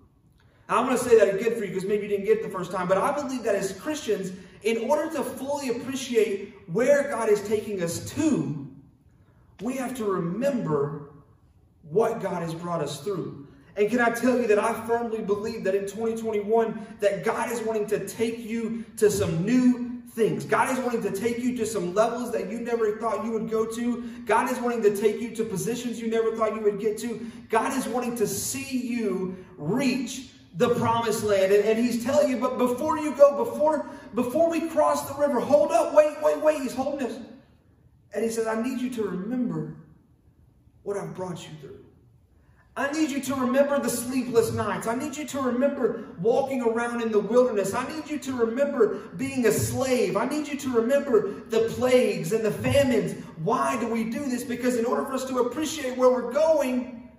I'm 0.70 0.86
going 0.86 0.98
to 0.98 1.04
say 1.04 1.20
that 1.20 1.36
again 1.36 1.56
for 1.56 1.66
you 1.66 1.72
because 1.72 1.86
maybe 1.86 2.04
you 2.04 2.10
didn't 2.10 2.26
get 2.26 2.40
it 2.40 2.44
the 2.44 2.50
first 2.50 2.72
time, 2.72 2.88
but 2.88 2.98
I 2.98 3.12
believe 3.14 3.44
that 3.44 3.56
as 3.56 3.74
Christians, 3.74 4.32
in 4.64 4.90
order 4.90 5.12
to 5.14 5.24
fully 5.24 5.70
appreciate 5.70 6.54
where 6.68 7.10
God 7.10 7.30
is 7.30 7.46
taking 7.48 7.84
us 7.84 8.10
to, 8.12 8.68
we 9.62 9.76
have 9.76 9.96
to 9.98 10.06
remember 10.06 11.13
what 11.90 12.22
God 12.22 12.42
has 12.42 12.54
brought 12.54 12.82
us 12.82 13.02
through. 13.02 13.48
And 13.76 13.90
can 13.90 14.00
I 14.00 14.12
tell 14.12 14.40
you 14.40 14.48
that 14.48 14.60
I 14.60 14.74
firmly 14.86 15.22
believe 15.22 15.64
that 15.64 15.76
in 15.76 15.84
2021 15.84 16.98
that 17.00 17.24
God 17.24 17.52
is 17.52 17.62
wanting 17.62 17.88
to 17.88 18.08
take 18.08 18.40
you 18.40 18.86
to 18.98 19.10
some 19.10 19.44
new 19.44 19.94
things. 20.12 20.46
God 20.46 20.72
is 20.72 20.80
wanting 20.84 21.02
to 21.02 21.12
take 21.12 21.40
you 21.40 21.58
to 21.58 21.66
some 21.66 21.96
levels 21.96 22.32
that 22.34 22.52
you 22.52 22.60
never 22.60 22.98
thought 22.98 23.26
you 23.26 23.32
would 23.32 23.50
go 23.50 23.66
to. 23.66 24.04
God 24.26 24.52
is 24.52 24.60
wanting 24.60 24.84
to 24.84 24.96
take 24.96 25.20
you 25.20 25.36
to 25.36 25.44
positions 25.44 26.00
you 26.00 26.08
never 26.08 26.36
thought 26.36 26.56
you 26.56 26.62
would 26.62 26.80
get 26.80 27.00
to. 27.00 27.32
God 27.50 27.76
is 27.76 27.88
wanting 27.88 28.16
to 28.18 28.28
see 28.28 28.78
you 28.78 29.36
reach 29.58 30.30
the 30.56 30.76
promised 30.76 31.24
land. 31.24 31.52
And, 31.52 31.66
and 31.66 31.80
he's 31.80 32.04
telling 32.04 32.30
you, 32.30 32.38
but 32.38 32.60
before 32.60 33.00
you 33.00 33.16
go, 33.16 33.44
before, 33.44 33.90
before 34.14 34.52
we 34.52 34.70
cross 34.70 35.10
the 35.10 35.20
river, 35.20 35.40
hold 35.40 35.72
up, 35.72 35.96
wait, 35.96 36.16
wait, 36.22 36.40
wait. 36.42 36.62
He's 36.62 36.76
holding 36.76 37.08
us. 37.08 37.20
And 38.14 38.24
he 38.24 38.30
says, 38.30 38.46
I 38.46 38.62
need 38.62 38.80
you 38.80 38.92
to 38.92 39.04
remember 39.04 39.76
what 40.84 40.98
I've 40.98 41.16
brought 41.16 41.44
you 41.44 41.50
through. 41.60 41.80
I 42.76 42.92
need 42.92 43.12
you 43.12 43.22
to 43.22 43.36
remember 43.36 43.80
the 43.80 43.90
sleepless 43.90 44.52
nights. 44.52 44.88
I 44.88 44.96
need 44.96 45.16
you 45.16 45.26
to 45.26 45.42
remember 45.42 46.06
walking 46.20 46.62
around 46.64 47.02
in 47.02 47.12
the 47.12 47.20
wilderness. 47.20 47.76
I 47.76 47.88
need 47.88 48.10
you 48.10 48.18
to 48.18 48.34
remember 48.34 48.96
being 49.16 49.46
a 49.46 49.52
slave. 49.52 50.18
I 50.18 50.26
need 50.26 50.48
you 50.48 50.58
to 50.58 50.70
remember 50.70 51.42
the 51.50 51.70
plagues 51.70 52.34
and 52.34 52.44
the 52.44 52.50
famines. 52.50 53.14
Why 53.44 53.80
do 53.80 53.88
we 53.88 54.06
do 54.06 54.26
this? 54.26 54.44
Because 54.44 54.78
in 54.78 54.86
order 54.86 55.06
for 55.06 55.14
us 55.14 55.26
to 55.26 55.40
appreciate 55.40 55.96
where 55.98 56.10
we're 56.10 56.32
going, 56.32 57.12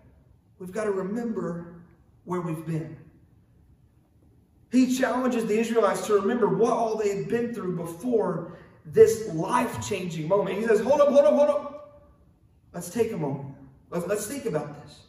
we've 0.59 0.73
got 0.73 0.85
to 0.85 0.91
remember 0.91 1.77
where 2.25 2.41
we've 2.41 2.67
been. 2.67 2.97
He 4.73 4.97
challenges 4.97 5.47
the 5.47 5.57
Israelites 5.57 6.05
to 6.09 6.15
remember 6.15 6.49
what 6.49 6.73
all 6.73 6.97
they 6.97 7.17
had 7.17 7.29
been 7.29 7.55
through 7.55 7.77
before 7.77 8.59
this 8.87 9.33
life-changing 9.33 10.27
moment. 10.27 10.59
He 10.59 10.67
says, 10.67 10.81
hold 10.81 11.01
up, 11.01 11.11
hold 11.11 11.27
up, 11.27 11.35
hold 11.35 11.49
up. 11.49 12.11
Let's 12.73 12.91
take 12.91 13.13
a 13.13 13.17
moment. 13.17 13.54
Let's, 13.95 14.27
think 14.27 14.45
about 14.47 14.83
this. 14.83 15.01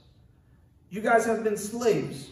You 0.90 1.02
guys 1.02 1.26
have 1.26 1.44
been 1.44 1.58
slaves. 1.58 2.30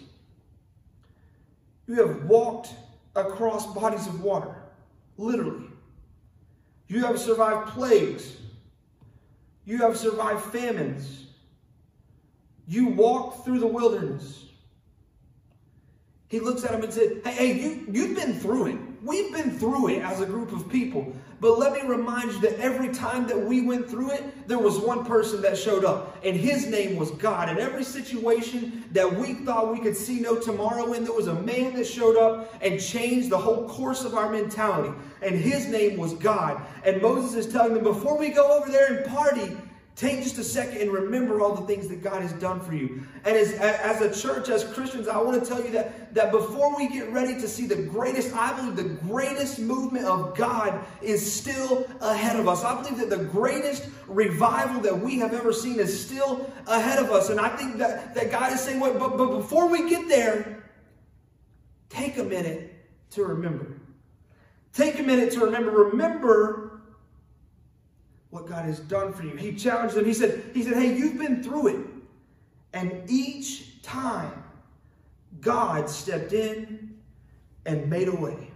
You 1.87 1.95
have 1.95 2.25
walked 2.25 2.73
across 3.15 3.73
bodies 3.73 4.07
of 4.07 4.23
water, 4.23 4.55
literally. 5.17 5.67
You 6.87 7.05
have 7.05 7.19
survived 7.19 7.69
plagues. 7.69 8.37
You 9.65 9.79
have 9.79 9.97
survived 9.97 10.43
famines. 10.45 11.27
You 12.67 12.89
walked 12.89 13.45
through 13.45 13.59
the 13.59 13.67
wilderness. 13.67 14.45
He 16.27 16.39
looks 16.39 16.63
at 16.63 16.71
him 16.71 16.83
and 16.83 16.93
said, 16.93 17.21
Hey, 17.23 17.31
hey 17.31 17.61
you, 17.61 17.87
you've 17.91 18.15
been 18.15 18.33
through 18.33 18.67
it. 18.67 18.77
We've 19.03 19.33
been 19.33 19.51
through 19.51 19.89
it 19.89 20.01
as 20.01 20.21
a 20.21 20.25
group 20.25 20.53
of 20.53 20.69
people. 20.69 21.13
But 21.41 21.59
let 21.59 21.73
me 21.73 21.81
remind 21.85 22.31
you 22.31 22.39
that 22.39 22.57
every 22.57 22.93
time 22.93 23.27
that 23.27 23.37
we 23.37 23.59
went 23.59 23.89
through 23.89 24.11
it, 24.11 24.47
there 24.47 24.59
was 24.59 24.77
one 24.77 25.03
person 25.03 25.41
that 25.41 25.57
showed 25.57 25.83
up, 25.83 26.15
and 26.23 26.37
his 26.37 26.67
name 26.67 26.95
was 26.95 27.11
God. 27.11 27.49
In 27.49 27.57
every 27.57 27.83
situation 27.83 28.85
that 28.93 29.13
we 29.13 29.33
thought 29.33 29.73
we 29.73 29.81
could 29.81 29.97
see 29.97 30.21
no 30.21 30.39
tomorrow 30.39 30.93
in, 30.93 31.03
there 31.03 31.11
was 31.11 31.27
a 31.27 31.41
man 31.41 31.75
that 31.75 31.85
showed 31.85 32.15
up 32.15 32.53
and 32.61 32.79
changed 32.79 33.29
the 33.29 33.37
whole 33.37 33.67
course 33.67 34.05
of 34.05 34.15
our 34.15 34.31
mentality, 34.31 34.93
and 35.21 35.35
his 35.35 35.67
name 35.67 35.97
was 35.97 36.13
God. 36.13 36.61
And 36.85 37.01
Moses 37.01 37.45
is 37.45 37.51
telling 37.51 37.73
them, 37.73 37.83
before 37.83 38.17
we 38.17 38.29
go 38.29 38.57
over 38.57 38.71
there 38.71 38.93
and 38.93 39.05
party, 39.05 39.57
Take 39.95 40.23
just 40.23 40.39
a 40.39 40.43
second 40.43 40.81
and 40.81 40.91
remember 40.91 41.39
all 41.39 41.53
the 41.53 41.67
things 41.67 41.87
that 41.89 42.01
God 42.01 42.23
has 42.23 42.33
done 42.33 42.59
for 42.59 42.73
you. 42.73 43.03
And 43.25 43.37
as, 43.37 43.53
as 43.53 44.01
a 44.01 44.11
church, 44.19 44.49
as 44.49 44.63
Christians, 44.63 45.07
I 45.07 45.21
want 45.21 45.41
to 45.41 45.47
tell 45.47 45.63
you 45.63 45.69
that, 45.71 46.15
that 46.15 46.31
before 46.31 46.75
we 46.75 46.89
get 46.89 47.11
ready 47.11 47.35
to 47.35 47.47
see 47.47 47.67
the 47.67 47.75
greatest, 47.75 48.33
I 48.35 48.55
believe 48.59 48.75
the 48.75 48.95
greatest 49.07 49.59
movement 49.59 50.05
of 50.05 50.35
God 50.35 50.83
is 51.03 51.31
still 51.31 51.85
ahead 52.01 52.39
of 52.39 52.47
us. 52.47 52.63
I 52.63 52.81
believe 52.81 52.97
that 52.97 53.11
the 53.11 53.23
greatest 53.25 53.87
revival 54.07 54.81
that 54.81 54.99
we 54.99 55.19
have 55.19 55.31
ever 55.31 55.53
seen 55.53 55.79
is 55.79 56.03
still 56.03 56.51
ahead 56.65 56.97
of 56.97 57.11
us. 57.11 57.29
And 57.29 57.39
I 57.39 57.49
think 57.49 57.77
that, 57.77 58.15
that 58.15 58.31
God 58.31 58.51
is 58.51 58.61
saying, 58.61 58.79
but, 58.79 58.97
but 58.97 59.27
before 59.27 59.67
we 59.67 59.87
get 59.87 60.07
there, 60.07 60.63
take 61.89 62.17
a 62.17 62.23
minute 62.23 62.73
to 63.11 63.23
remember. 63.25 63.79
Take 64.73 64.97
a 64.97 65.03
minute 65.03 65.31
to 65.33 65.41
remember. 65.41 65.69
Remember 65.69 66.62
what 68.33 68.47
God 68.47 68.65
has 68.65 68.79
done 68.79 69.13
for 69.13 69.21
you. 69.21 69.35
He 69.35 69.53
challenged 69.53 69.93
them. 69.93 70.05
He 70.05 70.13
said, 70.13 70.43
he 70.55 70.63
said, 70.63 70.73
hey, 70.73 70.97
you've 70.97 71.19
been 71.19 71.43
through 71.43 71.67
it. 71.67 71.85
And 72.73 73.03
each 73.07 73.83
time 73.83 74.43
God 75.39 75.87
stepped 75.87 76.33
in 76.33 76.97
and 77.67 77.87
made 77.87 78.07
a 78.07 78.15
way. 78.15 78.49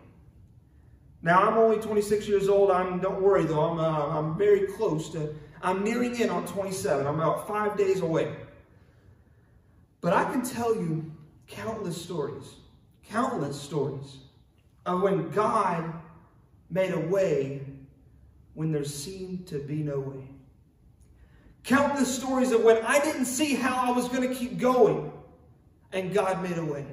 Now, 1.21 1.43
I'm 1.43 1.59
only 1.59 1.77
26 1.77 2.27
years 2.27 2.49
old. 2.49 2.71
I'm, 2.71 2.99
don't 2.99 3.21
worry, 3.21 3.43
though. 3.43 3.61
I'm, 3.61 3.79
uh, 3.79 4.17
I'm 4.17 4.35
very 4.35 4.65
close 4.65 5.09
to, 5.09 5.35
I'm 5.61 5.83
nearing 5.83 6.19
in 6.19 6.31
on 6.31 6.47
27. 6.47 7.05
I'm 7.05 7.19
about 7.19 7.47
five 7.47 7.77
days 7.77 8.01
away. 8.01 8.35
But 10.01 10.13
I 10.13 10.23
can 10.23 10.41
tell 10.41 10.73
you 10.73 11.11
countless 11.45 12.01
stories, 12.01 12.55
countless 13.07 13.61
stories 13.61 14.17
of 14.87 15.03
when 15.03 15.29
God 15.29 15.93
made 16.71 16.93
a 16.93 16.99
way 16.99 17.61
when 18.57 18.71
there 18.71 18.83
seemed 18.83 19.45
to 19.45 19.59
be 19.59 19.83
no 19.83 19.99
way. 19.99 20.23
Countless 21.63 22.17
stories 22.17 22.51
of 22.51 22.63
when 22.63 22.83
I 22.83 22.97
didn't 22.97 23.25
see 23.25 23.53
how 23.53 23.75
I 23.85 23.95
was 23.95 24.09
going 24.09 24.27
to 24.27 24.33
keep 24.33 24.57
going 24.57 25.11
and 25.93 26.11
God 26.11 26.41
made 26.41 26.57
a 26.57 26.65
way. 26.65 26.83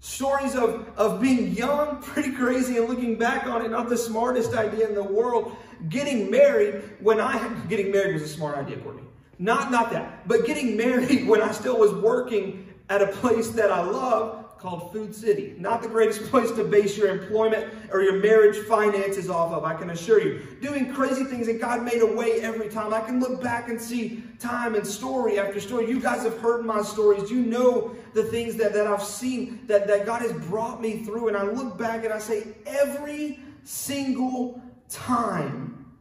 Stories 0.00 0.56
of, 0.56 0.88
of 0.96 1.20
being 1.20 1.52
young, 1.52 2.02
pretty 2.02 2.32
crazy, 2.32 2.76
and 2.76 2.88
looking 2.88 3.16
back 3.16 3.46
on 3.46 3.64
it, 3.64 3.70
not 3.70 3.88
the 3.88 3.96
smartest 3.96 4.52
idea 4.52 4.88
in 4.88 4.96
the 4.96 5.04
world. 5.04 5.54
Getting 5.90 6.28
married 6.28 6.82
when 6.98 7.20
I, 7.20 7.48
getting 7.68 7.92
married 7.92 8.14
was 8.14 8.22
a 8.22 8.28
smart 8.28 8.58
idea, 8.58 8.78
Courtney. 8.78 9.04
Not, 9.38 9.70
not 9.70 9.92
that, 9.92 10.26
but 10.26 10.44
getting 10.44 10.76
married 10.76 11.28
when 11.28 11.40
I 11.40 11.52
still 11.52 11.78
was 11.78 11.92
working 11.92 12.66
at 12.88 13.00
a 13.00 13.06
place 13.06 13.50
that 13.50 13.70
I 13.70 13.82
love 13.84 14.45
called 14.58 14.92
Food 14.92 15.14
City. 15.14 15.54
Not 15.58 15.82
the 15.82 15.88
greatest 15.88 16.22
place 16.30 16.50
to 16.52 16.64
base 16.64 16.96
your 16.96 17.08
employment 17.08 17.72
or 17.92 18.02
your 18.02 18.20
marriage 18.20 18.56
finances 18.66 19.30
off 19.30 19.52
of, 19.52 19.64
I 19.64 19.74
can 19.74 19.90
assure 19.90 20.20
you. 20.20 20.56
Doing 20.60 20.92
crazy 20.92 21.24
things 21.24 21.46
that 21.46 21.60
God 21.60 21.82
made 21.82 22.02
a 22.02 22.06
way 22.06 22.40
every 22.40 22.68
time. 22.68 22.92
I 22.92 23.00
can 23.00 23.20
look 23.20 23.42
back 23.42 23.68
and 23.68 23.80
see 23.80 24.22
time 24.38 24.74
and 24.74 24.86
story 24.86 25.38
after 25.38 25.60
story. 25.60 25.88
You 25.88 26.00
guys 26.00 26.22
have 26.22 26.38
heard 26.38 26.64
my 26.64 26.82
stories. 26.82 27.30
You 27.30 27.40
know 27.40 27.94
the 28.14 28.24
things 28.24 28.56
that, 28.56 28.72
that 28.72 28.86
I've 28.86 29.02
seen 29.02 29.66
that, 29.66 29.86
that 29.86 30.06
God 30.06 30.22
has 30.22 30.32
brought 30.46 30.80
me 30.80 31.04
through. 31.04 31.28
And 31.28 31.36
I 31.36 31.42
look 31.42 31.78
back 31.78 32.04
and 32.04 32.12
I 32.12 32.18
say, 32.18 32.48
every 32.66 33.38
single 33.64 34.60
time 34.88 35.94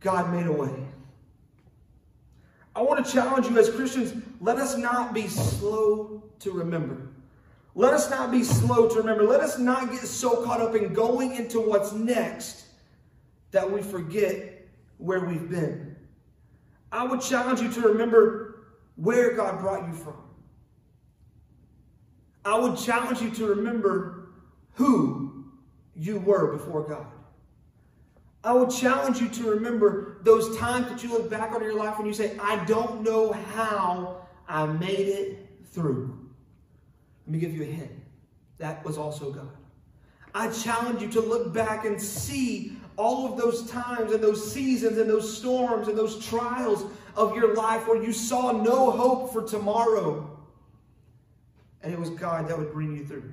God 0.00 0.32
made 0.32 0.46
a 0.46 0.52
way. 0.52 0.74
I 2.76 2.82
want 2.82 3.04
to 3.04 3.10
challenge 3.10 3.46
you 3.48 3.58
as 3.58 3.70
Christians, 3.70 4.20
let 4.40 4.58
us 4.58 4.76
not 4.76 5.14
be 5.14 5.28
slow 5.28 6.22
to 6.40 6.50
remember. 6.50 7.08
Let 7.74 7.92
us 7.92 8.08
not 8.08 8.30
be 8.30 8.44
slow 8.44 8.88
to 8.88 8.94
remember. 8.96 9.24
Let 9.24 9.40
us 9.40 9.58
not 9.58 9.90
get 9.90 10.02
so 10.02 10.44
caught 10.44 10.60
up 10.60 10.76
in 10.76 10.92
going 10.92 11.34
into 11.34 11.60
what's 11.60 11.92
next 11.92 12.66
that 13.50 13.70
we 13.70 13.82
forget 13.82 14.66
where 14.98 15.20
we've 15.20 15.50
been. 15.50 15.96
I 16.92 17.04
would 17.04 17.20
challenge 17.20 17.60
you 17.60 17.72
to 17.72 17.80
remember 17.88 18.66
where 18.94 19.34
God 19.34 19.58
brought 19.58 19.88
you 19.88 19.94
from. 19.94 20.16
I 22.44 22.58
would 22.58 22.78
challenge 22.78 23.20
you 23.20 23.30
to 23.32 23.46
remember 23.46 24.28
who 24.74 25.46
you 25.96 26.18
were 26.20 26.52
before 26.52 26.82
God. 26.82 27.06
I 28.44 28.52
would 28.52 28.70
challenge 28.70 29.20
you 29.20 29.28
to 29.30 29.50
remember 29.50 30.18
those 30.22 30.56
times 30.58 30.88
that 30.88 31.02
you 31.02 31.08
look 31.08 31.30
back 31.30 31.52
on 31.52 31.62
your 31.62 31.74
life 31.74 31.98
and 31.98 32.06
you 32.06 32.12
say, 32.12 32.36
I 32.38 32.62
don't 32.66 33.02
know 33.02 33.32
how 33.32 34.26
I 34.46 34.66
made 34.66 35.08
it 35.08 35.48
through. 35.72 36.23
Let 37.26 37.32
me 37.32 37.38
give 37.38 37.54
you 37.54 37.62
a 37.62 37.66
hint. 37.66 37.90
That 38.58 38.84
was 38.84 38.98
also 38.98 39.30
God. 39.30 39.48
I 40.34 40.50
challenge 40.50 41.00
you 41.00 41.08
to 41.10 41.20
look 41.20 41.52
back 41.52 41.84
and 41.84 42.00
see 42.00 42.76
all 42.96 43.30
of 43.30 43.38
those 43.38 43.68
times 43.70 44.12
and 44.12 44.22
those 44.22 44.52
seasons 44.52 44.98
and 44.98 45.08
those 45.08 45.36
storms 45.36 45.88
and 45.88 45.96
those 45.96 46.24
trials 46.24 46.84
of 47.16 47.34
your 47.34 47.54
life 47.54 47.86
where 47.86 48.02
you 48.02 48.12
saw 48.12 48.52
no 48.52 48.90
hope 48.90 49.32
for 49.32 49.42
tomorrow. 49.42 50.30
And 51.82 51.92
it 51.92 51.98
was 51.98 52.10
God 52.10 52.48
that 52.48 52.58
would 52.58 52.72
bring 52.72 52.96
you 52.96 53.04
through. 53.04 53.32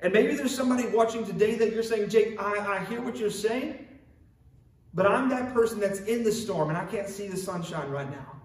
And 0.00 0.12
maybe 0.12 0.34
there's 0.34 0.54
somebody 0.54 0.88
watching 0.88 1.26
today 1.26 1.56
that 1.56 1.72
you're 1.72 1.82
saying, 1.82 2.08
Jake, 2.08 2.40
I, 2.40 2.76
I 2.76 2.84
hear 2.84 3.02
what 3.02 3.18
you're 3.18 3.30
saying, 3.30 3.86
but 4.94 5.06
I'm 5.06 5.28
that 5.28 5.52
person 5.52 5.78
that's 5.78 6.00
in 6.00 6.24
the 6.24 6.32
storm 6.32 6.70
and 6.70 6.78
I 6.78 6.86
can't 6.86 7.08
see 7.08 7.28
the 7.28 7.36
sunshine 7.36 7.90
right 7.90 8.10
now. 8.10 8.39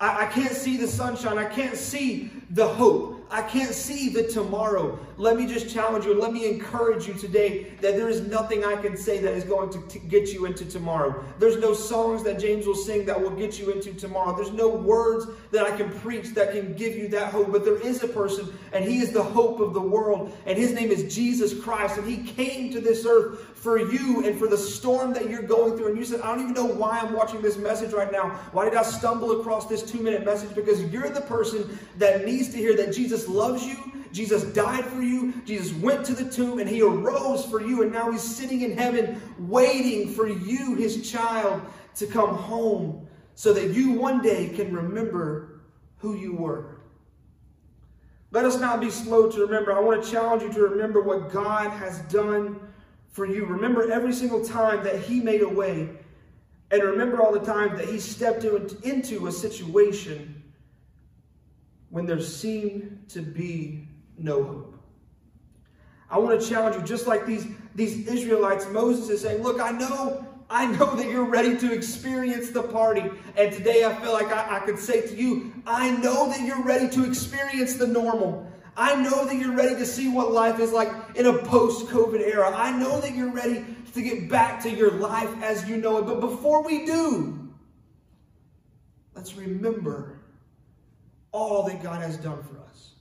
I, 0.00 0.24
I 0.24 0.26
can't 0.26 0.52
see 0.52 0.76
the 0.76 0.88
sunshine. 0.88 1.38
I 1.38 1.44
can't 1.44 1.76
see 1.76 2.30
the 2.50 2.66
hope. 2.66 3.13
I 3.30 3.42
can't 3.42 3.74
see 3.74 4.10
the 4.10 4.24
tomorrow. 4.24 4.98
Let 5.16 5.36
me 5.36 5.46
just 5.46 5.72
challenge 5.72 6.04
you 6.04 6.14
let 6.18 6.32
me 6.32 6.48
encourage 6.48 7.06
you 7.06 7.14
today 7.14 7.72
that 7.80 7.96
there 7.96 8.08
is 8.08 8.22
nothing 8.22 8.64
I 8.64 8.76
can 8.76 8.96
say 8.96 9.18
that 9.18 9.34
is 9.34 9.44
going 9.44 9.70
to, 9.70 9.80
to 9.80 9.98
get 9.98 10.32
you 10.32 10.46
into 10.46 10.64
tomorrow. 10.64 11.22
There's 11.38 11.58
no 11.58 11.74
songs 11.74 12.22
that 12.24 12.38
James 12.38 12.66
will 12.66 12.74
sing 12.74 13.04
that 13.06 13.20
will 13.20 13.30
get 13.30 13.58
you 13.58 13.70
into 13.70 13.92
tomorrow. 13.92 14.34
There's 14.34 14.52
no 14.52 14.68
words 14.68 15.26
that 15.50 15.66
I 15.66 15.76
can 15.76 15.90
preach 16.00 16.34
that 16.34 16.52
can 16.52 16.74
give 16.74 16.96
you 16.96 17.08
that 17.08 17.32
hope. 17.32 17.52
But 17.52 17.64
there 17.64 17.78
is 17.80 18.02
a 18.02 18.08
person, 18.08 18.56
and 18.72 18.84
he 18.84 18.98
is 18.98 19.12
the 19.12 19.22
hope 19.22 19.60
of 19.60 19.74
the 19.74 19.80
world, 19.80 20.36
and 20.46 20.56
his 20.56 20.72
name 20.72 20.90
is 20.90 21.14
Jesus 21.14 21.58
Christ. 21.62 21.98
And 21.98 22.08
he 22.08 22.24
came 22.32 22.72
to 22.72 22.80
this 22.80 23.04
earth 23.06 23.40
for 23.54 23.78
you 23.78 24.26
and 24.26 24.38
for 24.38 24.48
the 24.48 24.58
storm 24.58 25.12
that 25.14 25.28
you're 25.28 25.42
going 25.42 25.76
through. 25.76 25.88
And 25.88 25.98
you 25.98 26.04
said, 26.04 26.20
I 26.20 26.34
don't 26.34 26.40
even 26.40 26.54
know 26.54 26.66
why 26.66 27.00
I'm 27.00 27.12
watching 27.12 27.42
this 27.42 27.56
message 27.56 27.92
right 27.92 28.10
now. 28.10 28.30
Why 28.52 28.64
did 28.64 28.74
I 28.74 28.82
stumble 28.82 29.40
across 29.40 29.66
this 29.66 29.82
two 29.82 30.00
minute 30.00 30.24
message? 30.24 30.54
Because 30.54 30.82
you're 30.92 31.10
the 31.10 31.22
person 31.22 31.78
that 31.98 32.24
needs 32.24 32.48
to 32.50 32.56
hear 32.56 32.76
that 32.76 32.92
Jesus 32.92 33.13
loves 33.28 33.64
you 33.64 33.94
Jesus 34.14 34.44
died 34.44 34.84
for 34.84 35.02
you. 35.02 35.32
Jesus 35.44 35.76
went 35.78 36.06
to 36.06 36.14
the 36.14 36.30
tomb 36.30 36.60
and 36.60 36.68
he 36.68 36.80
arose 36.80 37.44
for 37.44 37.60
you. 37.60 37.82
And 37.82 37.92
now 37.92 38.12
he's 38.12 38.22
sitting 38.22 38.60
in 38.60 38.78
heaven 38.78 39.20
waiting 39.40 40.08
for 40.08 40.28
you, 40.28 40.76
his 40.76 41.10
child, 41.10 41.60
to 41.96 42.06
come 42.06 42.36
home 42.36 43.08
so 43.34 43.52
that 43.52 43.74
you 43.74 43.90
one 43.90 44.22
day 44.22 44.50
can 44.50 44.72
remember 44.72 45.62
who 45.96 46.14
you 46.14 46.32
were. 46.32 46.80
Let 48.30 48.44
us 48.44 48.60
not 48.60 48.80
be 48.80 48.88
slow 48.88 49.28
to 49.32 49.40
remember. 49.40 49.72
I 49.72 49.80
want 49.80 50.04
to 50.04 50.08
challenge 50.08 50.44
you 50.44 50.52
to 50.52 50.62
remember 50.62 51.02
what 51.02 51.32
God 51.32 51.70
has 51.70 51.98
done 52.02 52.60
for 53.08 53.26
you. 53.26 53.46
Remember 53.46 53.90
every 53.90 54.12
single 54.12 54.44
time 54.44 54.84
that 54.84 55.00
he 55.00 55.18
made 55.18 55.42
a 55.42 55.48
way. 55.48 55.88
And 56.70 56.82
remember 56.84 57.20
all 57.20 57.32
the 57.32 57.44
time 57.44 57.76
that 57.76 57.88
he 57.88 57.98
stepped 57.98 58.44
into 58.44 59.26
a 59.26 59.32
situation 59.32 60.43
when 61.94 62.06
there 62.06 62.20
seemed 62.20 63.04
to 63.08 63.20
be 63.20 63.86
no 64.18 64.42
hope. 64.42 64.74
I 66.10 66.18
want 66.18 66.40
to 66.40 66.44
challenge 66.44 66.74
you, 66.74 66.82
just 66.82 67.06
like 67.06 67.24
these, 67.24 67.46
these 67.76 68.08
Israelites, 68.08 68.66
Moses 68.68 69.08
is 69.10 69.20
saying, 69.20 69.44
Look, 69.44 69.60
I 69.60 69.70
know, 69.70 70.26
I 70.50 70.66
know 70.66 70.96
that 70.96 71.06
you're 71.06 71.30
ready 71.30 71.56
to 71.56 71.72
experience 71.72 72.50
the 72.50 72.64
party. 72.64 73.08
And 73.36 73.52
today 73.52 73.84
I 73.84 73.94
feel 73.94 74.12
like 74.12 74.26
I, 74.26 74.56
I 74.56 74.60
could 74.66 74.76
say 74.76 75.06
to 75.06 75.14
you, 75.14 75.52
I 75.68 75.92
know 75.98 76.28
that 76.30 76.40
you're 76.40 76.64
ready 76.64 76.88
to 76.96 77.04
experience 77.04 77.74
the 77.74 77.86
normal. 77.86 78.50
I 78.76 78.96
know 79.00 79.24
that 79.24 79.36
you're 79.36 79.54
ready 79.54 79.76
to 79.76 79.86
see 79.86 80.08
what 80.08 80.32
life 80.32 80.58
is 80.58 80.72
like 80.72 80.90
in 81.14 81.26
a 81.26 81.38
post 81.44 81.86
COVID 81.86 82.18
era. 82.18 82.52
I 82.52 82.76
know 82.76 83.00
that 83.02 83.14
you're 83.14 83.30
ready 83.30 83.64
to 83.92 84.02
get 84.02 84.28
back 84.28 84.60
to 84.64 84.68
your 84.68 84.90
life 84.90 85.30
as 85.44 85.68
you 85.68 85.76
know 85.76 85.98
it. 85.98 86.06
But 86.06 86.18
before 86.18 86.64
we 86.64 86.86
do, 86.86 87.54
let's 89.14 89.36
remember 89.36 90.13
all 91.34 91.64
that 91.64 91.82
God 91.82 92.00
has 92.00 92.16
done 92.16 92.42
for 92.44 92.58
us. 92.60 92.92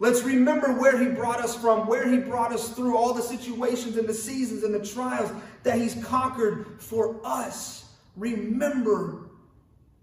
Let's 0.00 0.22
remember 0.22 0.72
where 0.72 0.98
he 0.98 1.06
brought 1.06 1.40
us 1.40 1.54
from, 1.54 1.86
where 1.86 2.08
he 2.08 2.18
brought 2.18 2.52
us 2.52 2.70
through, 2.70 2.96
all 2.96 3.14
the 3.14 3.22
situations 3.22 3.96
and 3.96 4.08
the 4.08 4.14
seasons 4.14 4.64
and 4.64 4.74
the 4.74 4.84
trials 4.84 5.30
that 5.62 5.78
he's 5.78 5.94
conquered 6.04 6.80
for 6.80 7.20
us. 7.24 7.92
Remember 8.16 9.30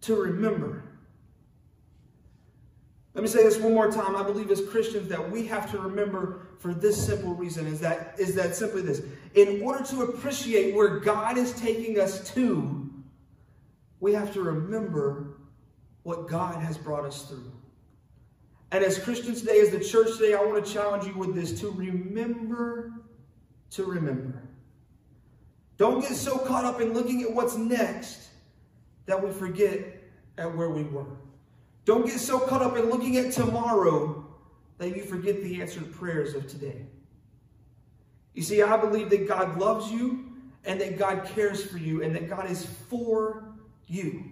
to 0.01 0.15
remember. 0.15 0.83
Let 3.13 3.23
me 3.23 3.27
say 3.27 3.43
this 3.43 3.57
one 3.57 3.73
more 3.73 3.91
time. 3.91 4.15
I 4.15 4.23
believe 4.23 4.49
as 4.51 4.63
Christians 4.67 5.09
that 5.09 5.31
we 5.31 5.45
have 5.47 5.69
to 5.71 5.79
remember 5.79 6.47
for 6.59 6.73
this 6.73 7.03
simple 7.03 7.33
reason 7.33 7.65
is 7.65 7.79
that 7.79 8.15
is 8.19 8.35
that 8.35 8.55
simply 8.55 8.83
this. 8.83 9.01
In 9.33 9.63
order 9.63 9.83
to 9.85 10.03
appreciate 10.03 10.75
where 10.75 10.99
God 10.99 11.37
is 11.37 11.51
taking 11.53 11.99
us 11.99 12.31
to, 12.35 12.87
we 13.99 14.13
have 14.13 14.31
to 14.33 14.41
remember 14.43 15.39
what 16.03 16.27
God 16.29 16.61
has 16.61 16.77
brought 16.77 17.05
us 17.05 17.23
through. 17.23 17.51
And 18.71 18.83
as 18.83 18.99
Christians 18.99 19.41
today, 19.41 19.61
as 19.61 19.69
the 19.69 19.79
church 19.79 20.17
today, 20.17 20.33
I 20.33 20.43
want 20.43 20.63
to 20.63 20.73
challenge 20.73 21.05
you 21.05 21.13
with 21.13 21.33
this 21.33 21.59
to 21.61 21.71
remember 21.71 22.91
to 23.71 23.83
remember. 23.83 24.43
Don't 25.77 26.01
get 26.01 26.13
so 26.13 26.37
caught 26.37 26.65
up 26.65 26.81
in 26.81 26.93
looking 26.93 27.21
at 27.21 27.31
what's 27.31 27.55
next 27.55 28.29
that 29.05 29.21
we 29.21 29.31
forget 29.31 29.79
at 30.37 30.55
where 30.55 30.69
we 30.69 30.83
were. 30.83 31.05
Don't 31.85 32.05
get 32.05 32.19
so 32.19 32.39
caught 32.39 32.61
up 32.61 32.77
in 32.77 32.89
looking 32.89 33.17
at 33.17 33.31
tomorrow 33.31 34.25
that 34.77 34.95
you 34.95 35.03
forget 35.03 35.41
the 35.43 35.61
answered 35.61 35.91
prayers 35.93 36.33
of 36.33 36.47
today. 36.47 36.85
You 38.33 38.43
see, 38.43 38.61
I 38.61 38.77
believe 38.77 39.09
that 39.09 39.27
God 39.27 39.57
loves 39.57 39.91
you 39.91 40.25
and 40.65 40.79
that 40.81 40.97
God 40.97 41.25
cares 41.25 41.63
for 41.63 41.77
you 41.77 42.03
and 42.03 42.15
that 42.15 42.29
God 42.29 42.49
is 42.49 42.65
for 42.65 43.55
you. 43.87 44.31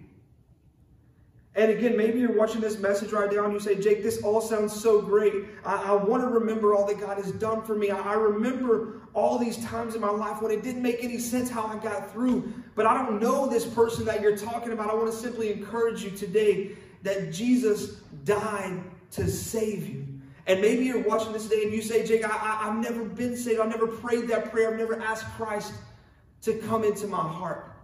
And 1.56 1.70
again, 1.70 1.96
maybe 1.96 2.18
you're 2.18 2.36
watching 2.36 2.60
this 2.60 2.78
message 2.78 3.12
right 3.12 3.32
now 3.32 3.44
and 3.44 3.52
you 3.54 3.58
say, 3.58 3.76
Jake, 3.76 4.02
this 4.02 4.22
all 4.22 4.42
sounds 4.42 4.78
so 4.78 5.00
great. 5.00 5.32
I, 5.64 5.84
I 5.84 5.92
want 5.92 6.22
to 6.22 6.28
remember 6.28 6.74
all 6.74 6.86
that 6.86 7.00
God 7.00 7.16
has 7.16 7.32
done 7.32 7.62
for 7.62 7.74
me. 7.74 7.88
I, 7.88 7.98
I 7.98 8.12
remember 8.12 9.00
all 9.14 9.38
these 9.38 9.56
times 9.64 9.94
in 9.94 10.02
my 10.02 10.10
life 10.10 10.42
when 10.42 10.52
it 10.52 10.62
didn't 10.62 10.82
make 10.82 11.02
any 11.02 11.18
sense 11.18 11.48
how 11.48 11.66
I 11.66 11.78
got 11.78 12.12
through. 12.12 12.52
But 12.74 12.84
I 12.84 12.92
don't 12.92 13.20
know 13.22 13.46
this 13.46 13.64
person 13.64 14.04
that 14.04 14.20
you're 14.20 14.36
talking 14.36 14.72
about. 14.72 14.90
I 14.90 14.94
want 14.94 15.10
to 15.10 15.16
simply 15.16 15.50
encourage 15.50 16.04
you 16.04 16.10
today 16.10 16.76
that 17.04 17.32
Jesus 17.32 18.00
died 18.24 18.82
to 19.12 19.26
save 19.26 19.88
you. 19.88 20.06
And 20.46 20.60
maybe 20.60 20.84
you're 20.84 21.02
watching 21.02 21.32
this 21.32 21.48
today 21.48 21.62
and 21.62 21.72
you 21.72 21.80
say, 21.80 22.06
Jake, 22.06 22.22
I, 22.22 22.68
I've 22.68 22.76
never 22.76 23.02
been 23.02 23.34
saved. 23.34 23.60
I've 23.60 23.70
never 23.70 23.86
prayed 23.86 24.28
that 24.28 24.52
prayer. 24.52 24.70
I've 24.70 24.78
never 24.78 25.00
asked 25.00 25.24
Christ 25.36 25.72
to 26.42 26.52
come 26.58 26.84
into 26.84 27.06
my 27.06 27.16
heart. 27.16 27.75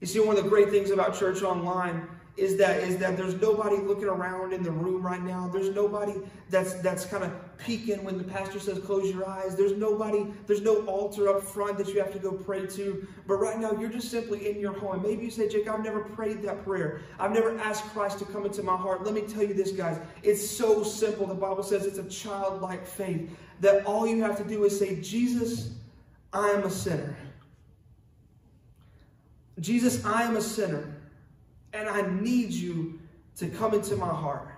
You 0.00 0.06
see, 0.06 0.20
one 0.20 0.36
of 0.36 0.42
the 0.42 0.48
great 0.48 0.70
things 0.70 0.90
about 0.90 1.18
church 1.18 1.42
online 1.42 2.06
is 2.36 2.56
that 2.56 2.78
is 2.82 2.96
that 2.96 3.16
there's 3.16 3.34
nobody 3.34 3.76
looking 3.76 4.06
around 4.06 4.52
in 4.52 4.62
the 4.62 4.70
room 4.70 5.02
right 5.02 5.22
now. 5.22 5.48
There's 5.52 5.74
nobody 5.74 6.14
that's 6.48 6.74
that's 6.74 7.04
kind 7.04 7.22
of 7.22 7.32
peeking 7.58 8.02
when 8.02 8.16
the 8.16 8.24
pastor 8.24 8.58
says 8.58 8.78
close 8.78 9.12
your 9.12 9.28
eyes. 9.28 9.56
There's 9.56 9.76
nobody, 9.76 10.26
there's 10.46 10.62
no 10.62 10.86
altar 10.86 11.28
up 11.28 11.42
front 11.42 11.76
that 11.78 11.88
you 11.88 11.98
have 11.98 12.12
to 12.12 12.18
go 12.18 12.32
pray 12.32 12.66
to. 12.66 13.06
But 13.26 13.34
right 13.34 13.58
now 13.58 13.72
you're 13.72 13.90
just 13.90 14.10
simply 14.10 14.48
in 14.48 14.58
your 14.58 14.72
home. 14.72 15.02
Maybe 15.02 15.24
you 15.24 15.30
say, 15.30 15.48
Jake, 15.48 15.68
I've 15.68 15.84
never 15.84 16.00
prayed 16.00 16.40
that 16.42 16.64
prayer. 16.64 17.02
I've 17.18 17.32
never 17.32 17.58
asked 17.58 17.84
Christ 17.92 18.18
to 18.20 18.24
come 18.24 18.46
into 18.46 18.62
my 18.62 18.76
heart. 18.76 19.04
Let 19.04 19.12
me 19.12 19.22
tell 19.22 19.42
you 19.42 19.52
this, 19.52 19.72
guys. 19.72 20.00
It's 20.22 20.48
so 20.48 20.82
simple. 20.82 21.26
The 21.26 21.34
Bible 21.34 21.62
says 21.62 21.84
it's 21.84 21.98
a 21.98 22.08
childlike 22.08 22.86
faith 22.86 23.30
that 23.60 23.84
all 23.84 24.06
you 24.06 24.22
have 24.22 24.38
to 24.38 24.44
do 24.44 24.64
is 24.64 24.78
say, 24.78 24.98
Jesus, 25.02 25.74
I 26.32 26.48
am 26.50 26.62
a 26.62 26.70
sinner. 26.70 27.14
Jesus, 29.60 30.04
I 30.04 30.22
am 30.22 30.36
a 30.36 30.40
sinner, 30.40 30.96
and 31.72 31.88
I 31.88 32.02
need 32.20 32.50
you 32.50 32.98
to 33.36 33.48
come 33.48 33.74
into 33.74 33.96
my 33.96 34.08
heart. 34.08 34.48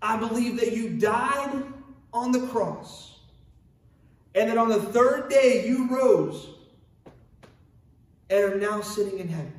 I 0.00 0.16
believe 0.16 0.58
that 0.58 0.72
you 0.72 0.90
died 0.90 1.62
on 2.12 2.32
the 2.32 2.46
cross, 2.48 3.20
and 4.34 4.50
that 4.50 4.58
on 4.58 4.68
the 4.68 4.80
third 4.80 5.28
day 5.28 5.66
you 5.66 5.88
rose 5.88 6.48
and 8.30 8.44
are 8.44 8.58
now 8.58 8.80
sitting 8.80 9.18
in 9.18 9.28
heaven. 9.28 9.52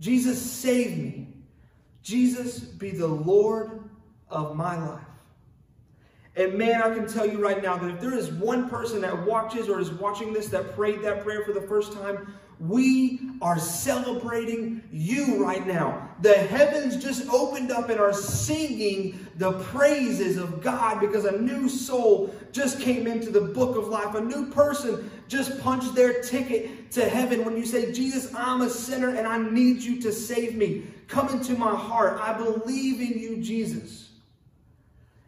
Jesus, 0.00 0.40
save 0.40 0.98
me. 0.98 1.28
Jesus, 2.02 2.58
be 2.58 2.90
the 2.90 3.06
Lord 3.06 3.88
of 4.28 4.56
my 4.56 4.76
life. 4.76 5.06
And 6.36 6.54
man, 6.54 6.82
I 6.82 6.92
can 6.92 7.06
tell 7.06 7.26
you 7.26 7.40
right 7.40 7.62
now 7.62 7.78
that 7.78 7.88
if 7.88 8.00
there 8.00 8.12
is 8.12 8.30
one 8.32 8.68
person 8.68 9.00
that 9.02 9.24
watches 9.24 9.68
or 9.68 9.80
is 9.80 9.90
watching 9.92 10.32
this 10.32 10.48
that 10.48 10.74
prayed 10.74 11.00
that 11.02 11.22
prayer 11.22 11.44
for 11.44 11.52
the 11.52 11.60
first 11.60 11.92
time, 11.92 12.34
We 12.60 13.20
are 13.42 13.58
celebrating 13.58 14.82
you 14.92 15.44
right 15.44 15.66
now. 15.66 16.08
The 16.20 16.34
heavens 16.34 17.02
just 17.02 17.28
opened 17.28 17.72
up 17.72 17.90
and 17.90 17.98
are 17.98 18.12
singing 18.12 19.26
the 19.36 19.52
praises 19.64 20.36
of 20.36 20.62
God 20.62 21.00
because 21.00 21.24
a 21.24 21.38
new 21.40 21.68
soul 21.68 22.34
just 22.52 22.80
came 22.80 23.06
into 23.06 23.30
the 23.30 23.40
book 23.40 23.76
of 23.76 23.88
life. 23.88 24.14
A 24.14 24.20
new 24.20 24.50
person 24.50 25.10
just 25.26 25.60
punched 25.60 25.94
their 25.94 26.22
ticket 26.22 26.90
to 26.92 27.08
heaven 27.08 27.44
when 27.44 27.56
you 27.56 27.66
say, 27.66 27.92
Jesus, 27.92 28.32
I'm 28.34 28.62
a 28.62 28.70
sinner 28.70 29.16
and 29.16 29.26
I 29.26 29.38
need 29.38 29.82
you 29.82 30.00
to 30.02 30.12
save 30.12 30.54
me. 30.54 30.84
Come 31.08 31.28
into 31.30 31.54
my 31.54 31.74
heart. 31.74 32.20
I 32.20 32.34
believe 32.34 33.00
in 33.00 33.18
you, 33.18 33.42
Jesus. 33.42 34.10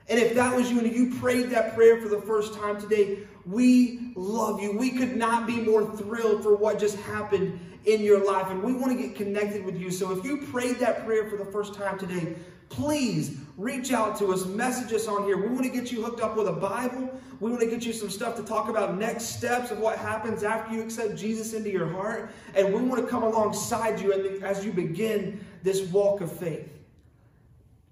And 0.08 0.20
if 0.20 0.34
that 0.34 0.54
was 0.54 0.70
you 0.70 0.78
and 0.78 0.94
you 0.94 1.18
prayed 1.18 1.50
that 1.50 1.74
prayer 1.74 2.00
for 2.00 2.08
the 2.08 2.20
first 2.20 2.54
time 2.54 2.80
today, 2.80 3.18
we 3.46 4.12
love 4.16 4.60
you. 4.60 4.76
We 4.76 4.90
could 4.90 5.16
not 5.16 5.46
be 5.46 5.60
more 5.60 5.84
thrilled 5.96 6.42
for 6.42 6.56
what 6.56 6.78
just 6.78 6.96
happened 6.98 7.60
in 7.84 8.02
your 8.02 8.24
life. 8.26 8.50
And 8.50 8.62
we 8.62 8.72
want 8.72 8.96
to 8.96 8.98
get 8.98 9.14
connected 9.14 9.64
with 9.64 9.78
you. 9.78 9.90
So 9.90 10.10
if 10.16 10.24
you 10.24 10.38
prayed 10.38 10.78
that 10.80 11.06
prayer 11.06 11.30
for 11.30 11.36
the 11.36 11.44
first 11.44 11.74
time 11.74 11.98
today, 11.98 12.34
please 12.68 13.36
reach 13.56 13.92
out 13.92 14.18
to 14.18 14.32
us, 14.32 14.44
message 14.46 14.92
us 14.92 15.06
on 15.06 15.24
here. 15.24 15.36
We 15.36 15.46
want 15.46 15.62
to 15.62 15.70
get 15.70 15.92
you 15.92 16.02
hooked 16.04 16.20
up 16.20 16.36
with 16.36 16.48
a 16.48 16.52
Bible. 16.52 17.20
We 17.38 17.50
want 17.50 17.62
to 17.62 17.70
get 17.70 17.86
you 17.86 17.92
some 17.92 18.10
stuff 18.10 18.34
to 18.36 18.42
talk 18.42 18.68
about 18.68 18.98
next 18.98 19.36
steps 19.36 19.70
of 19.70 19.78
what 19.78 19.96
happens 19.96 20.42
after 20.42 20.74
you 20.74 20.82
accept 20.82 21.16
Jesus 21.16 21.52
into 21.52 21.70
your 21.70 21.88
heart. 21.88 22.32
And 22.56 22.74
we 22.74 22.80
want 22.80 23.00
to 23.00 23.08
come 23.08 23.22
alongside 23.22 24.00
you 24.00 24.12
as 24.42 24.64
you 24.64 24.72
begin 24.72 25.44
this 25.62 25.82
walk 25.82 26.20
of 26.20 26.32
faith. 26.32 26.68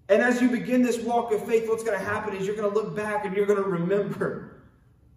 And 0.08 0.20
as 0.20 0.42
you 0.42 0.50
begin 0.50 0.82
this 0.82 0.98
walk 0.98 1.32
of 1.32 1.46
faith, 1.46 1.68
what's 1.68 1.84
going 1.84 1.98
to 1.98 2.04
happen 2.04 2.34
is 2.34 2.44
you're 2.44 2.56
going 2.56 2.70
to 2.70 2.74
look 2.74 2.96
back 2.96 3.24
and 3.24 3.36
you're 3.36 3.46
going 3.46 3.62
to 3.62 3.68
remember 3.68 4.53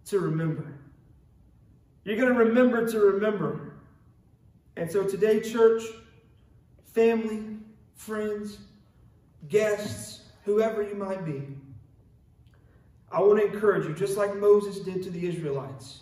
to 0.08 0.20
remember. 0.20 0.78
You're 2.04 2.16
going 2.16 2.32
to 2.32 2.38
remember 2.38 2.88
to 2.88 2.98
remember. 2.98 3.74
And 4.76 4.90
so 4.90 5.04
today, 5.04 5.40
church, 5.40 5.82
family, 6.84 7.56
friends, 7.94 8.58
guests, 9.48 10.22
whoever 10.44 10.82
you 10.82 10.94
might 10.94 11.24
be, 11.24 11.42
I 13.10 13.20
want 13.20 13.40
to 13.40 13.46
encourage 13.46 13.86
you, 13.86 13.94
just 13.94 14.16
like 14.16 14.36
Moses 14.36 14.80
did 14.80 15.02
to 15.02 15.10
the 15.10 15.26
Israelites, 15.26 16.00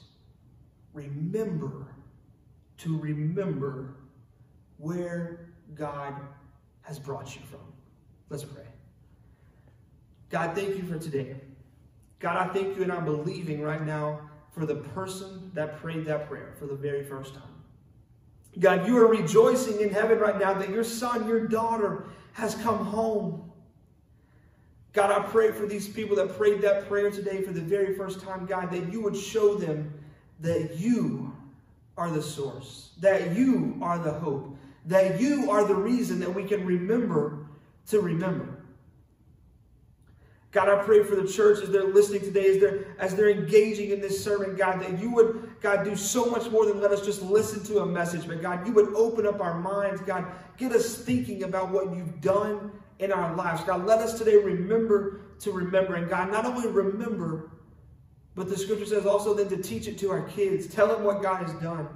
remember 0.93 1.87
to 2.79 2.99
remember 2.99 3.95
where 4.79 5.49
God 5.75 6.15
has 6.83 6.99
brought 6.99 7.35
you 7.35 7.43
from. 7.51 7.61
Let's 8.29 8.45
pray. 8.45 8.63
God, 10.31 10.55
thank 10.55 10.77
you 10.77 10.83
for 10.83 10.99
today. 10.99 11.37
God, 12.19 12.37
I 12.37 12.53
thank 12.53 12.77
you 12.77 12.83
and 12.83 12.93
I'm 12.93 13.05
believing 13.05 13.61
right 13.61 13.85
now 13.85 14.21
for 14.53 14.65
the 14.65 14.77
person 14.77 15.51
that 15.55 15.81
prayed 15.81 16.07
that 16.07 16.29
prayer 16.29 16.55
for 16.59 16.67
the 16.67 16.75
very 16.75 17.05
first 17.05 17.35
time. 17.35 17.43
God, 18.59 18.87
you 18.87 18.97
are 18.97 19.07
rejoicing 19.07 19.81
in 19.81 19.91
heaven 19.91 20.19
right 20.19 20.39
now 20.39 20.55
that 20.55 20.71
your 20.71 20.85
son, 20.85 21.29
your 21.29 21.47
daughter 21.47 22.07
has 22.33 22.55
come 22.55 22.85
home. 22.85 23.53
God, 24.95 25.11
I 25.11 25.27
pray 25.27 25.53
for 25.53 25.67
these 25.67 25.87
people 25.87 26.17
that 26.17 26.39
prayed 26.39 26.63
that 26.63 26.89
prayer 26.89 27.11
today 27.11 27.43
for 27.43 27.53
the 27.53 27.61
very 27.61 27.95
first 27.95 28.21
time, 28.21 28.47
God, 28.47 28.71
that 28.71 28.91
you 28.91 29.03
would 29.03 29.17
show 29.17 29.57
them 29.57 29.93
that 30.41 30.77
you 30.77 31.37
are 31.99 32.11
the 32.11 32.23
source, 32.23 32.93
that 33.01 33.37
you 33.37 33.79
are 33.83 33.99
the 33.99 34.13
hope, 34.13 34.57
that 34.87 35.21
you 35.21 35.51
are 35.51 35.65
the 35.65 35.75
reason 35.75 36.19
that 36.21 36.35
we 36.35 36.45
can 36.45 36.65
remember 36.65 37.47
to 37.89 38.01
remember. 38.01 38.56
God, 40.53 40.69
I 40.69 40.83
pray 40.85 41.03
for 41.03 41.17
the 41.17 41.29
church 41.29 41.63
as 41.63 41.71
they're 41.71 41.85
listening 41.85 42.21
today, 42.21 42.55
as 42.55 42.59
they're, 42.61 42.87
as 42.99 43.15
they're 43.15 43.31
engaging 43.31 43.91
in 43.91 44.01
this 44.01 44.23
sermon, 44.23 44.57
God, 44.57 44.81
that 44.81 44.99
you 44.99 45.11
would, 45.13 45.57
God, 45.61 45.85
do 45.85 45.95
so 45.97 46.27
much 46.27 46.51
more 46.51 46.65
than 46.65 46.81
let 46.81 46.93
us 46.93 47.05
just 47.05 47.21
listen 47.21 47.63
to 47.65 47.81
a 47.81 47.87
message, 47.87 48.27
but 48.27 48.41
God, 48.41 48.67
you 48.67 48.73
would 48.73 48.95
open 48.95 49.27
up 49.27 49.41
our 49.41 49.61
minds, 49.61 50.01
God, 50.01 50.25
get 50.57 50.73
us 50.73 50.97
thinking 50.97 51.43
about 51.43 51.71
what 51.71 51.95
you've 51.95 52.21
done 52.21 52.73
in 52.99 53.13
our 53.13 53.35
lives. 53.37 53.63
God, 53.65 53.85
let 53.85 53.99
us 53.99 54.19
today 54.19 54.37
remember 54.37 55.21
to 55.41 55.53
remember. 55.53 55.97
And 55.97 56.09
God, 56.09 56.31
not 56.31 56.47
only 56.47 56.69
remember, 56.69 57.51
but 58.35 58.49
the 58.49 58.57
scripture 58.57 58.87
says 58.87 59.07
also 59.07 59.35
then 59.35 59.49
to 59.49 59.57
teach 59.57 59.89
it 59.89 59.99
to 59.99 60.11
our 60.11 60.23
kids. 60.29 60.67
Tell 60.67 60.89
them 60.89 61.05
what 61.05 61.23
God 61.23 61.43
has 61.43 61.53
done. 61.55 61.89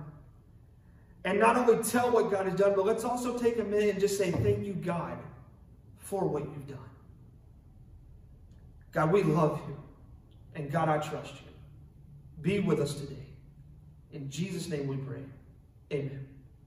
And 1.25 1.39
not 1.39 1.57
only 1.57 1.83
tell 1.83 2.11
what 2.11 2.31
God 2.31 2.47
has 2.47 2.59
done, 2.59 2.73
but 2.75 2.87
let's 2.87 3.05
also 3.05 3.39
take 3.39 3.59
a 3.59 3.65
minute 3.65 3.91
and 3.91 4.01
just 4.01 4.17
say, 4.17 4.31
Thank 4.31 4.65
you, 4.65 4.73
God, 4.73 5.19
for 5.99 6.27
what 6.27 6.45
you've 6.45 6.67
done. 6.67 6.90
God, 8.93 9.13
we 9.13 9.23
love 9.23 9.61
you. 9.69 9.77
And 10.55 10.71
God, 10.71 10.89
I 10.89 10.99
trust 10.99 11.35
you. 11.35 11.53
Be 12.43 12.61
with 12.61 12.81
us 12.81 12.95
today. 12.95 13.27
In 14.13 14.31
Jesus' 14.31 14.69
name 14.69 14.89
we 14.89 14.97
pray. 14.97 15.23
Amen. 15.93 16.27